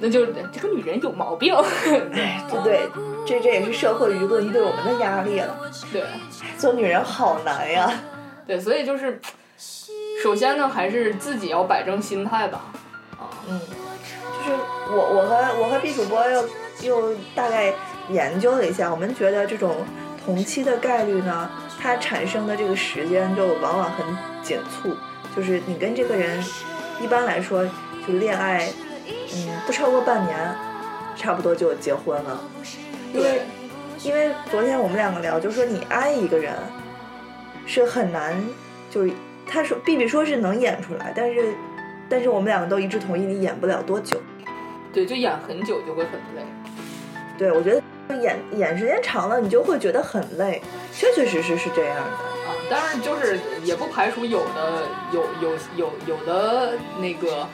[0.00, 1.54] 那就这个女人有毛病。
[2.14, 2.80] 哎，对对，
[3.26, 5.54] 这这也是社会舆论对我们的压力了。
[5.92, 6.02] 对
[6.56, 7.92] 做女人好难呀。
[8.46, 9.20] 对，所以就是，
[10.22, 12.72] 首先呢，还是自己要摆正心态吧。
[13.18, 13.60] 啊嗯，
[14.46, 16.48] 就是我我和我和 B 主播又
[16.82, 17.74] 又大概
[18.10, 19.74] 研究了一下，我们觉得这种
[20.24, 24.06] 同期的概率呢，它产生的这个时间就往往很
[24.44, 24.94] 紧促，
[25.34, 26.40] 就是你跟这个人
[27.00, 27.64] 一般来说
[28.06, 28.68] 就恋爱，
[29.34, 30.56] 嗯，不超过半年，
[31.16, 32.40] 差不多就结婚了，
[33.12, 33.42] 因为
[34.04, 36.54] 因为昨天我们两个聊，就说你爱一个人
[37.66, 38.32] 是很难，
[38.92, 39.10] 就是
[39.44, 41.52] 他说 B B 说是能演出来，但是
[42.08, 44.22] 但是我们两个都一致同意你演不了多久。
[44.96, 46.42] 对，就演很久就会很累。
[47.36, 52.02] 对，我觉得演演时间长了，你就会觉得很累，确确实实是这样的。
[52.02, 57.46] 啊，当然就是也不排除有的有有有有的那个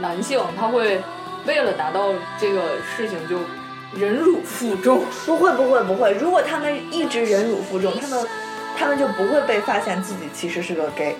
[0.00, 1.00] 男性他会
[1.46, 2.60] 为了达到这个
[2.94, 3.38] 事情就
[3.98, 5.02] 忍辱负重。
[5.24, 8.26] 不会不会不会，如果他们一直忍辱负重，他们
[8.76, 11.16] 他们就不会被发现自己其实是个 gay。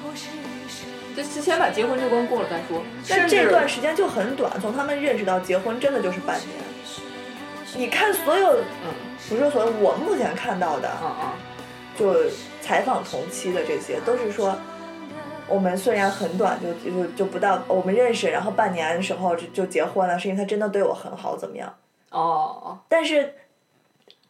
[1.22, 2.82] 就先把结婚这关过了再说。
[3.08, 6.50] 但这段时间就很短，从他们认识到结婚真的就是半年。
[7.74, 8.52] 你看所有，
[8.84, 8.92] 嗯
[9.28, 11.34] 不是所有，我目前看到的，啊啊，
[11.98, 12.14] 就
[12.60, 14.56] 采访同期的这些，都是说，
[15.48, 21.74] 我们虽然很短，就就就不到我们认识，然后半年的时候就就结婚了，是因为他真的对我很好，怎么样？
[22.10, 23.34] 哦，但是，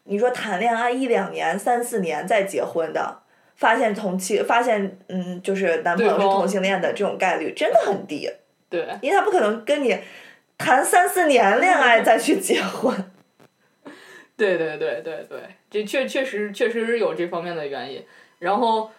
[0.04, 3.20] 你说谈恋爱一两年、三四年再结婚的，
[3.56, 8.30] 发现同期发现嗯，就是男朋友是同性恋的这种概率真的很低，
[8.68, 9.98] 对因为他不可能跟你
[10.58, 12.94] 谈三四年恋爱再去结婚。
[14.36, 15.38] 对对对对对，
[15.70, 18.04] 这确确实确实是有这方面的原因。
[18.38, 18.90] 然后，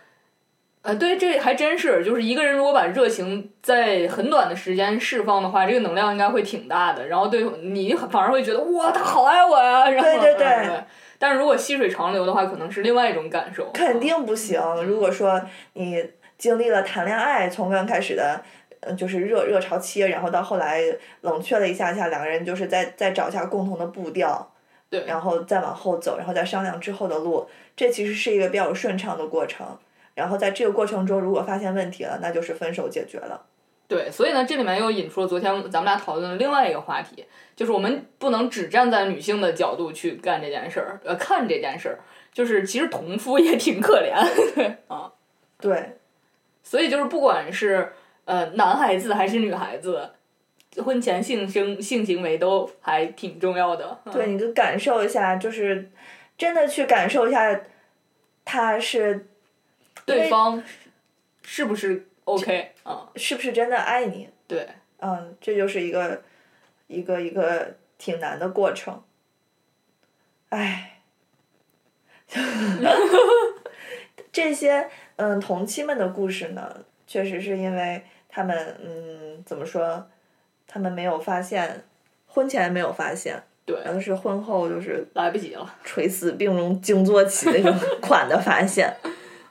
[0.81, 7.07] 呃，对，这还真是，就是一个人如果把热情在很短的时间释放的话，这个能量应该会挺大的。
[7.07, 9.87] 然后对你反而会觉得哇，他好爱我呀。
[9.91, 10.83] 然后对对对嗯对。
[11.19, 13.71] 但是如果细水长流的话，可能是另外一种感受。
[13.73, 14.61] 肯定不行。
[14.85, 15.41] 如果说
[15.73, 18.39] 你经历了谈恋爱，从刚开始的，
[18.81, 20.83] 嗯，就是热热潮期，然后到后来
[21.21, 24.53] 冷却了一下下，两个人就是再再找一下共同的步调，
[24.89, 29.65] 对，然后再往后走，然后再商量之后的路，这其实是一个比较顺畅的过程。
[30.13, 33.46] 然后在这个过程中，如果发现问题了，那就是分手解决了。
[33.87, 41.99] 对，所以呢，这里面又引出了昨天咱们俩讨论的另外一个话题，就是我们不能只站在女性的角度去干这件事儿，呃，看这件事儿，
[42.33, 44.13] 就是其实同夫也挺可怜，
[44.53, 45.11] 对啊，
[45.59, 45.97] 对，
[46.63, 47.93] 所以就是不管是
[48.25, 50.09] 呃男孩子还是女孩子，
[50.83, 53.97] 婚前性生性行为都还挺重要的。
[54.03, 55.89] 嗯对，你就感受一下，就是
[56.37, 57.61] 真的去感受一下，
[58.43, 59.27] 他是
[60.05, 60.61] 对方
[61.41, 63.07] 是不是 OK 嗯？
[63.15, 64.29] 是不是真的爱你。
[64.47, 64.67] 对，
[64.99, 66.21] 嗯，这就是一个
[66.87, 69.01] 一个一个挺难的过程。
[70.49, 70.99] 唉，
[74.31, 80.07] 这些嗯同期们的故事呢，确实是因为他们嗯怎么说，
[80.67, 81.83] 他们没有发现，
[82.27, 85.75] 婚前没有发现，对，然后是婚后就是来不及了。
[85.83, 88.93] 垂死病中惊坐起那种 款的发现。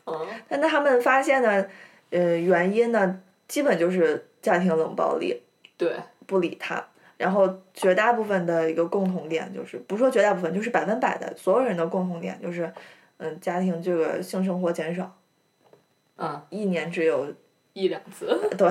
[0.07, 1.69] 嗯，但他们发现的
[2.11, 5.43] 呃原因呢，基本就是家庭冷暴力。
[5.77, 5.97] 对，
[6.27, 6.87] 不理他。
[7.19, 12.71] 然后绝大部分的一个共同点就是，不说绝大部分，就是百分百的所有人的共同点就是，
[13.17, 15.19] 嗯，家庭这个性生活减少，
[16.17, 17.33] 嗯，一年只有
[17.73, 18.27] 一两次。
[18.59, 18.71] 对，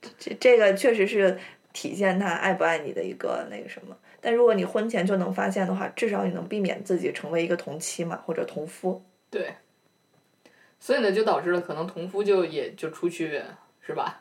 [0.18, 1.38] 这这个确实是
[1.72, 3.96] 体现他爱不爱你的一个那个什么。
[4.20, 9.02] 但如果你婚前就能发现的话，至少你能避免自己成为一个同妻嘛，或者同夫。
[9.30, 9.54] 对，
[10.78, 13.40] 所以呢，就导致了可能同夫就也就出去
[13.80, 14.20] 是吧？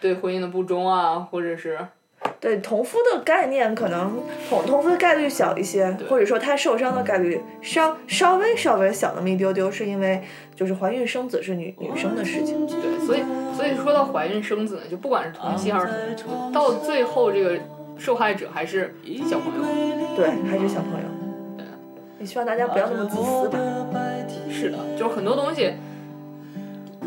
[0.00, 1.78] 对婚姻的不忠啊，或者是
[2.40, 10.22] 对同夫的概念可能同同夫的概率小一些，或者说他受伤的概率稍稍微稍微小那么一丢丢，是因为
[10.54, 12.66] 就是怀孕生子是女女生的事情。
[12.66, 13.22] 对，所以
[13.54, 17.58] 所以说到怀孕生子呢，就不管是同妻还是同到最后这个
[17.98, 18.94] 受害者还是
[19.28, 19.64] 小朋友。
[20.16, 21.06] 对，还是小朋友。
[21.56, 21.66] 对
[22.20, 23.58] 也希望大家不要那么自私吧。
[24.54, 25.72] 是的，就是很多东西，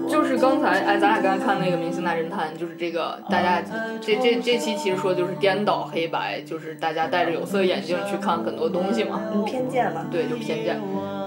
[0.07, 3.63] 就是刚才哎，咱俩刚才看那个《明星大侦探》，就是这个大家
[4.01, 9.21] 这这这期其实说就是颠倒黑白，就是大家戴着有色眼镜去看很多东西嘛。
[9.33, 10.05] 嗯，偏见嘛。
[10.11, 10.79] 对，就偏见，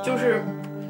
[0.04, 0.42] 就是，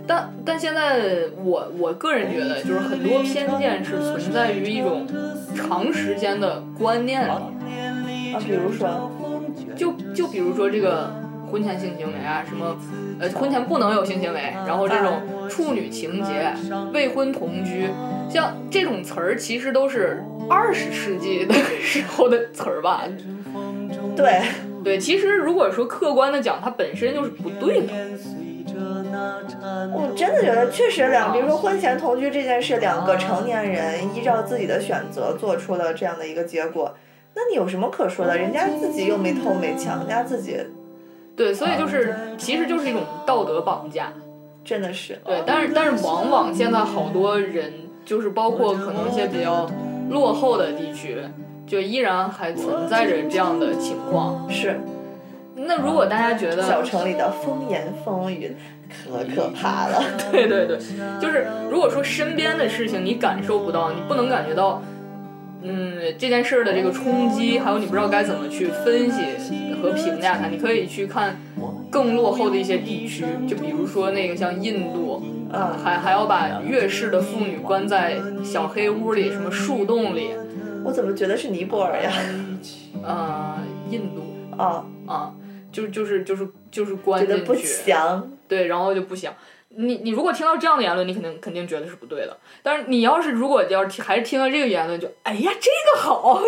[0.06, 5.06] 但但现在我我个人觉得，就是很多偏见是存在于一种
[5.54, 7.30] 长时间的观念里。
[8.32, 9.10] 啊，比如说，
[9.74, 11.10] 就就比如说这个
[11.50, 12.76] 婚前性行为啊，什么
[13.18, 16.54] 呃婚前不能有性行为，然后这种处女情节、
[16.92, 17.88] 未婚同居，
[18.28, 23.04] 像这种词儿其实都是二十世纪的 时候的词儿吧？
[24.16, 24.40] 对，
[24.84, 27.92] 对，其实如果说客观的讲，它本身就是不对的。
[29.92, 36.94] 我真的觉得确实两，比如说婚前同居这件事，两个成年人依照自己的选择做出了这样的一个结果，
[37.34, 38.38] 那你有什么可说的？
[38.38, 40.56] 人家自己又没偷没抢，人家自己
[41.40, 44.12] 对，所以就是其实就是一种道德绑架。
[44.62, 45.18] 真的是。
[45.24, 47.72] 对，但是但是往往现在好多人，
[48.04, 49.66] 就是包括可能一些比较
[50.10, 51.16] 落后的地区，
[51.66, 54.46] 就依然还存在着这样的情况。
[54.50, 54.78] 是。
[55.54, 58.54] 那如果大家觉得小城里的风言风语
[58.90, 60.78] 可可怕了，对对对，
[61.18, 64.82] 就是如果说身边的事情你感受不到，你不能感觉到，
[65.62, 69.22] 嗯，这件事儿的这个冲击，还有你不知道该怎么去分析
[69.80, 71.40] 和评价它，你可以去看
[71.90, 80.30] 更落后的一些地区，就比如说那个像印度，嗯，还还要把越氏的妇女关在小黑屋里，什么树洞里。
[80.84, 82.10] 我怎么觉得是尼泊尔呀？
[83.04, 83.58] 呃，
[83.90, 84.22] 印度。
[84.56, 85.34] 啊啊。
[85.72, 88.28] 就就是就是就是关进去，不祥。
[88.48, 89.32] 对，然后就不祥。
[89.70, 92.36] 你你如果听到这样的言论，你肯定肯定觉得是不对的。
[92.62, 96.42] 但是你要是如果要是还是听到这个言论，就哎呀这个好，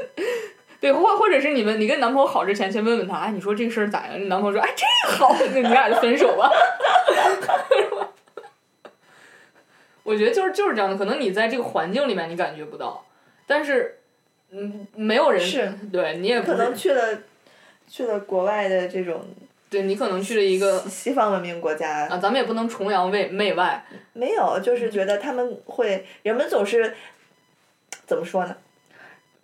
[0.80, 4.20] 对，或或者是你们你跟男朋友好之前，先问问他，哎，你说这个事儿咋样？
[4.20, 6.50] 你男朋友说，哎，这个好，那你俩就分手吧。
[10.02, 13.04] 我觉得就是就是这样的，可能你在这个环境里面你感觉不到，
[13.46, 13.98] 但是
[14.50, 17.18] 嗯，没有人是对你也可能去了。
[17.88, 19.24] 去了国外的这种，
[19.68, 23.84] 对你可能去了一个西方文明国家啊，咱们也不能崇洋媚媚外。
[24.12, 26.94] 没有，就是觉得他们会，人们总是
[28.06, 28.56] 怎么说呢？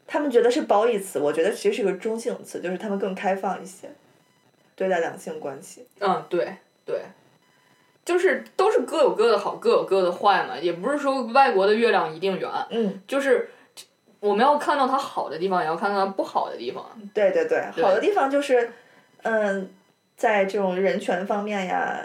[0.06, 3.88] 他们觉得是褒义词，我觉得其实是个中性词，就是他们更开放一些，
[4.76, 5.86] 对待两性关系。
[6.00, 7.02] 嗯，对对，
[8.04, 12.50] 就是都是各有各的好，各有各的坏嘛，也不是说外国的月亮一定圆。
[12.70, 13.02] 嗯。
[13.06, 13.50] 就是。
[14.22, 16.86] 我们要看到它好的地方，也要看到它不好的地方。
[17.12, 18.70] 对对对，好的地方就是，
[19.22, 19.68] 嗯，
[20.22, 21.98] 在这种人权方面呀，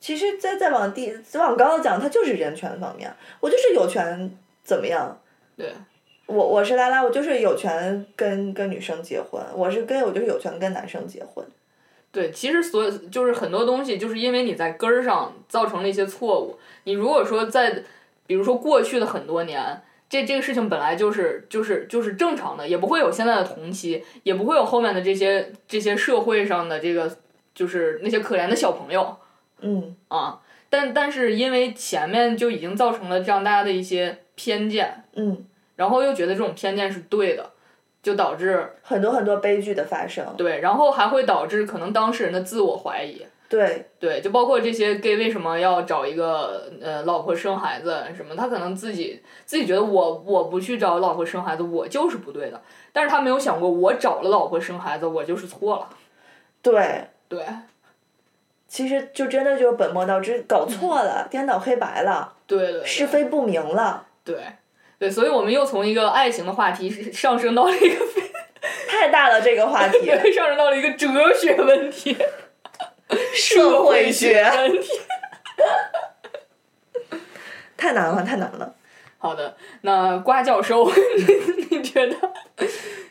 [0.00, 3.08] 其实再再往低、再往高的讲，它就是人权方面。
[3.38, 5.16] 我就是有权怎么样？
[5.56, 5.72] 对。
[6.26, 11.46] 我我是拉拉，我就是有权跟跟女生结婚，我是跟我就是有权跟男生结婚。
[12.10, 16.58] 对，其实所有就是很多东西，就是因为你在根儿上造成了一些错误。
[16.82, 17.84] 你如果说在，
[18.26, 19.80] 比如说过去的很多年。
[20.12, 27.10] 这这个事情本来就是就是就是正常的，也不会有现在的同期，也不会有后面的这些这些社会上的这个
[27.54, 29.16] 就是那些可怜的小朋友，
[29.62, 30.38] 嗯啊，
[30.68, 35.46] 但但是因为前面就已经造成了这样大家的一些偏见，嗯，
[35.76, 37.50] 然后又觉得这种偏见是对的，
[38.02, 43.22] 就导致很多很多悲剧的发生，对，然后还会导致可能当事人的自我怀疑。
[43.52, 48.34] 对对，就包括这些 gay 为什么要找一个呃老婆生孩子什么？
[48.34, 52.62] 他可能自己自己觉得我我不去找老婆生孩子，我就是不对的。
[52.94, 55.88] 但是他没有想过，我找了老婆生孩子，我就是错了。
[56.62, 57.44] 对对，
[58.66, 64.06] 其实就真的就本末倒置，搞错了，颠倒黑白了，对对，是非不明了。
[64.24, 64.36] 对
[64.98, 67.96] 对，所以我们又从一个爱情的话题上升到了一个
[68.88, 72.16] 太大了这个话题， 上升到了一个哲学问题。
[73.34, 74.42] 社会学，
[77.76, 78.74] 太难了，太难了。
[79.18, 80.90] 好的，那瓜教授，
[81.70, 82.16] 你觉得？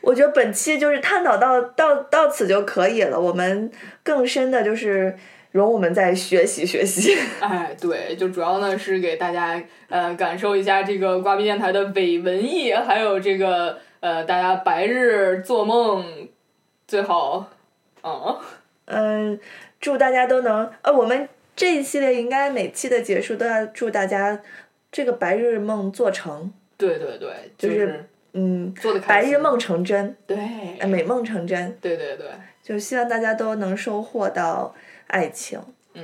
[0.02, 3.18] 我觉得本期就是探讨到到到此就可以了。
[3.18, 3.70] 我们
[4.02, 5.16] 更深的就是
[5.52, 7.16] 容我们再学习学习。
[7.40, 16.28] 哎，对，就主要呢是给大家呃感受一下这个瓜逼电台的伪文艺，还有这个呃大家白日做梦
[16.86, 17.48] 最好，
[18.02, 18.38] 嗯
[18.86, 19.40] 嗯。
[19.82, 24.40] 祝大家都能呃，我们这一系列应该每期的结束都要祝大家
[24.90, 26.50] 这个白日梦做成。
[26.78, 30.38] 对对对，就就是嗯，做的白日梦成真，对，
[30.78, 32.28] 呃美梦成真，对对对，
[32.62, 34.74] 就希望大家都能收获到
[35.08, 35.60] 爱情，
[35.92, 36.02] 嗯。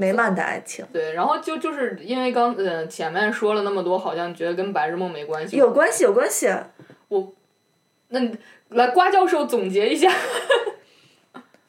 [0.00, 0.86] 美满的爱情。
[0.92, 5.56] 对，然后就就是因为刚呃前面说了那么多，好像觉得跟白日梦没关系。
[5.56, 6.48] 有关系，有关系。
[7.08, 7.32] 我
[8.10, 10.08] 那你来瓜教授总结一下。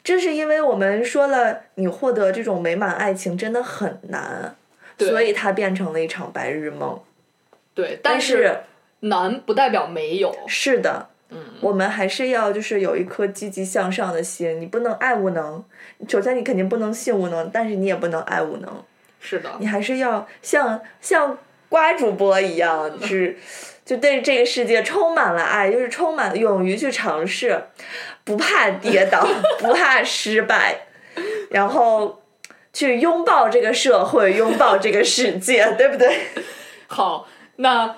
[0.10, 4.56] 这是因为我们说了，你获得这种美满爱情真的很难，
[4.98, 7.00] 所以它变成了一场白日梦。
[7.76, 8.62] 对，但是
[9.02, 10.36] 难不代表没有。
[10.48, 15.64] 是的，嗯，我们还是要就是有一颗积极向上的心，你不能爱无能。
[16.08, 18.84] 首先，你肯定不能性无能，但是你也不能爱无能，
[19.20, 21.38] 是的，你还是要像像
[21.70, 23.38] 瓜主播一样， 是
[23.86, 27.62] 就对这个世界充满了爱，就是充满勇于去尝试，
[28.24, 29.28] 不怕跌倒，
[29.60, 30.88] 不怕失败，
[31.50, 32.22] 然后
[32.74, 36.20] 去拥抱这个社会，拥抱这个世界， 对不对？
[36.88, 37.96] 好，那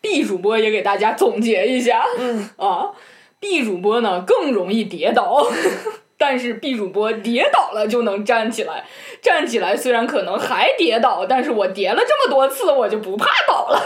[0.00, 2.04] B 主播也给大家总结一下。
[2.18, 2.90] 嗯啊
[3.40, 5.46] ，B 主播呢更容易跌倒。
[6.18, 8.84] 但是 B 主播跌倒了就能站起来，
[9.20, 13.84] 站起来虽然可能还跌倒，但是我跌了这么多次，我就不怕倒了。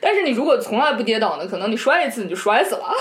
[0.00, 2.92] 但是你如果从来不跌倒呢，可能你摔一次你就摔死了。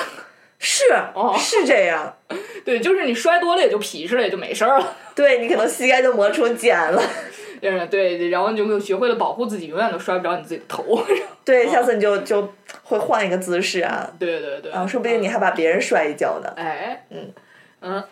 [0.60, 1.36] 是哦。
[1.38, 2.16] 是这样，
[2.66, 4.96] 对，就是你摔多了也就皮实了，也就没事儿了。
[5.16, 7.02] 对你可能膝盖就磨出茧了，
[7.62, 11.04] 嗯，对，然后你就学会了保护自己，永远都摔不着你自己的头。
[11.44, 12.54] 对，下次你就就
[12.84, 16.54] 会换一个姿势啊，对对对，然后说不定你还把别人摔一跤呢。
[16.56, 17.34] 哎，嗯。
[17.80, 18.04] 嗯，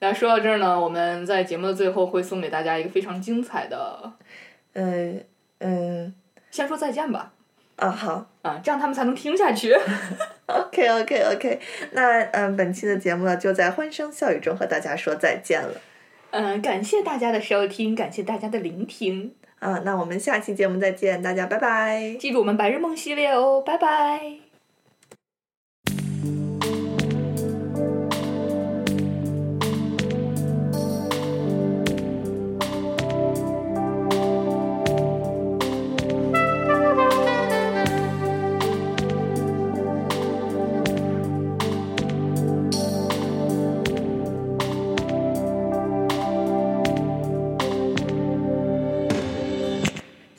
[0.00, 4.12] 那说到这儿呢，我们在节目的最后会送给大家一个非常精彩的，
[4.74, 5.24] 嗯
[5.60, 6.14] 嗯。
[6.50, 7.32] 先说再见吧，
[7.76, 9.72] 啊好啊，这样他们才能听下去。
[10.46, 11.60] ，OK OK OK，
[11.92, 15.80] 那嗯本期的节目呢就在欢声笑语中和大家说再见了
[16.30, 22.16] 嗯，感谢大家的收听，感谢大家的聆听，啊，那我们下期节目再见，大家拜拜。
[22.18, 24.41] 记住我们白日梦系列哦，拜拜。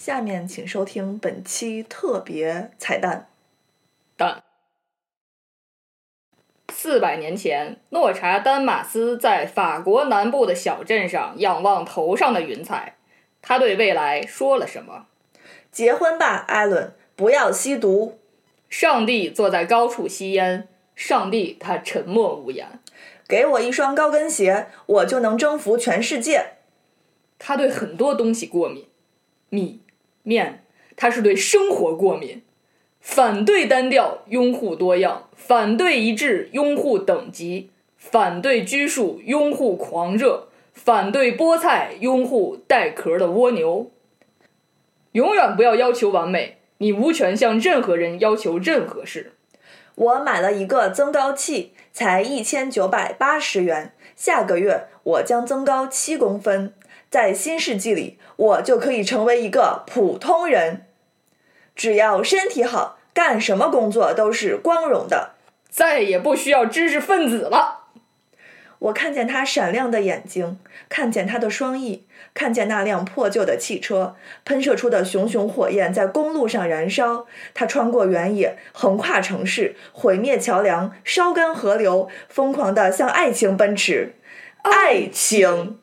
[0.06, 3.30] 下面请收听本期特别彩蛋。
[4.18, 4.44] 蛋
[6.74, 12.98] 四百年前，诺查丹马斯在法国南部的小镇上仰望头上的云彩，
[13.42, 15.06] 他对未来说了什么？
[15.72, 18.20] 结婚吧，艾伦，不要吸毒。
[18.68, 22.82] 上帝坐在高处吸烟，上帝他沉默无言。
[23.26, 26.56] 给我一双高跟鞋，我就能征服全世界。
[27.40, 28.90] 他对很多东西过敏，
[29.48, 29.82] 米、
[30.24, 30.64] 面，
[30.96, 32.42] 他是对生活过敏。
[33.00, 43.92] 反对单调，拥护多样；反对一致，拥护等级；反对拘束，拥护狂热；反对菠菜，拥护带壳的蜗牛。
[45.12, 49.34] 永远不要要求完美，你无权向任何人要求任何事。
[49.96, 53.94] 我买了一个增高器，才一千九百八十元。
[54.16, 56.74] 下个月我将增高七公分，
[57.14, 60.88] 在新世纪里，我就可以成为一个普通人。
[61.76, 65.34] 只要身体好，干什么工作都是光荣的。
[65.70, 67.82] 再也不需要知识分子了。
[68.80, 70.58] 我看见他闪亮的眼睛，
[70.90, 77.28] 看见他的双翼，看见那辆破旧的汽车喷射出的熊熊火焰在公路上燃烧。
[77.54, 84.16] 他穿过原野，横跨城市，毁灭桥梁，烧干河流，疯狂地向爱情奔驰。
[84.64, 85.83] 爱情。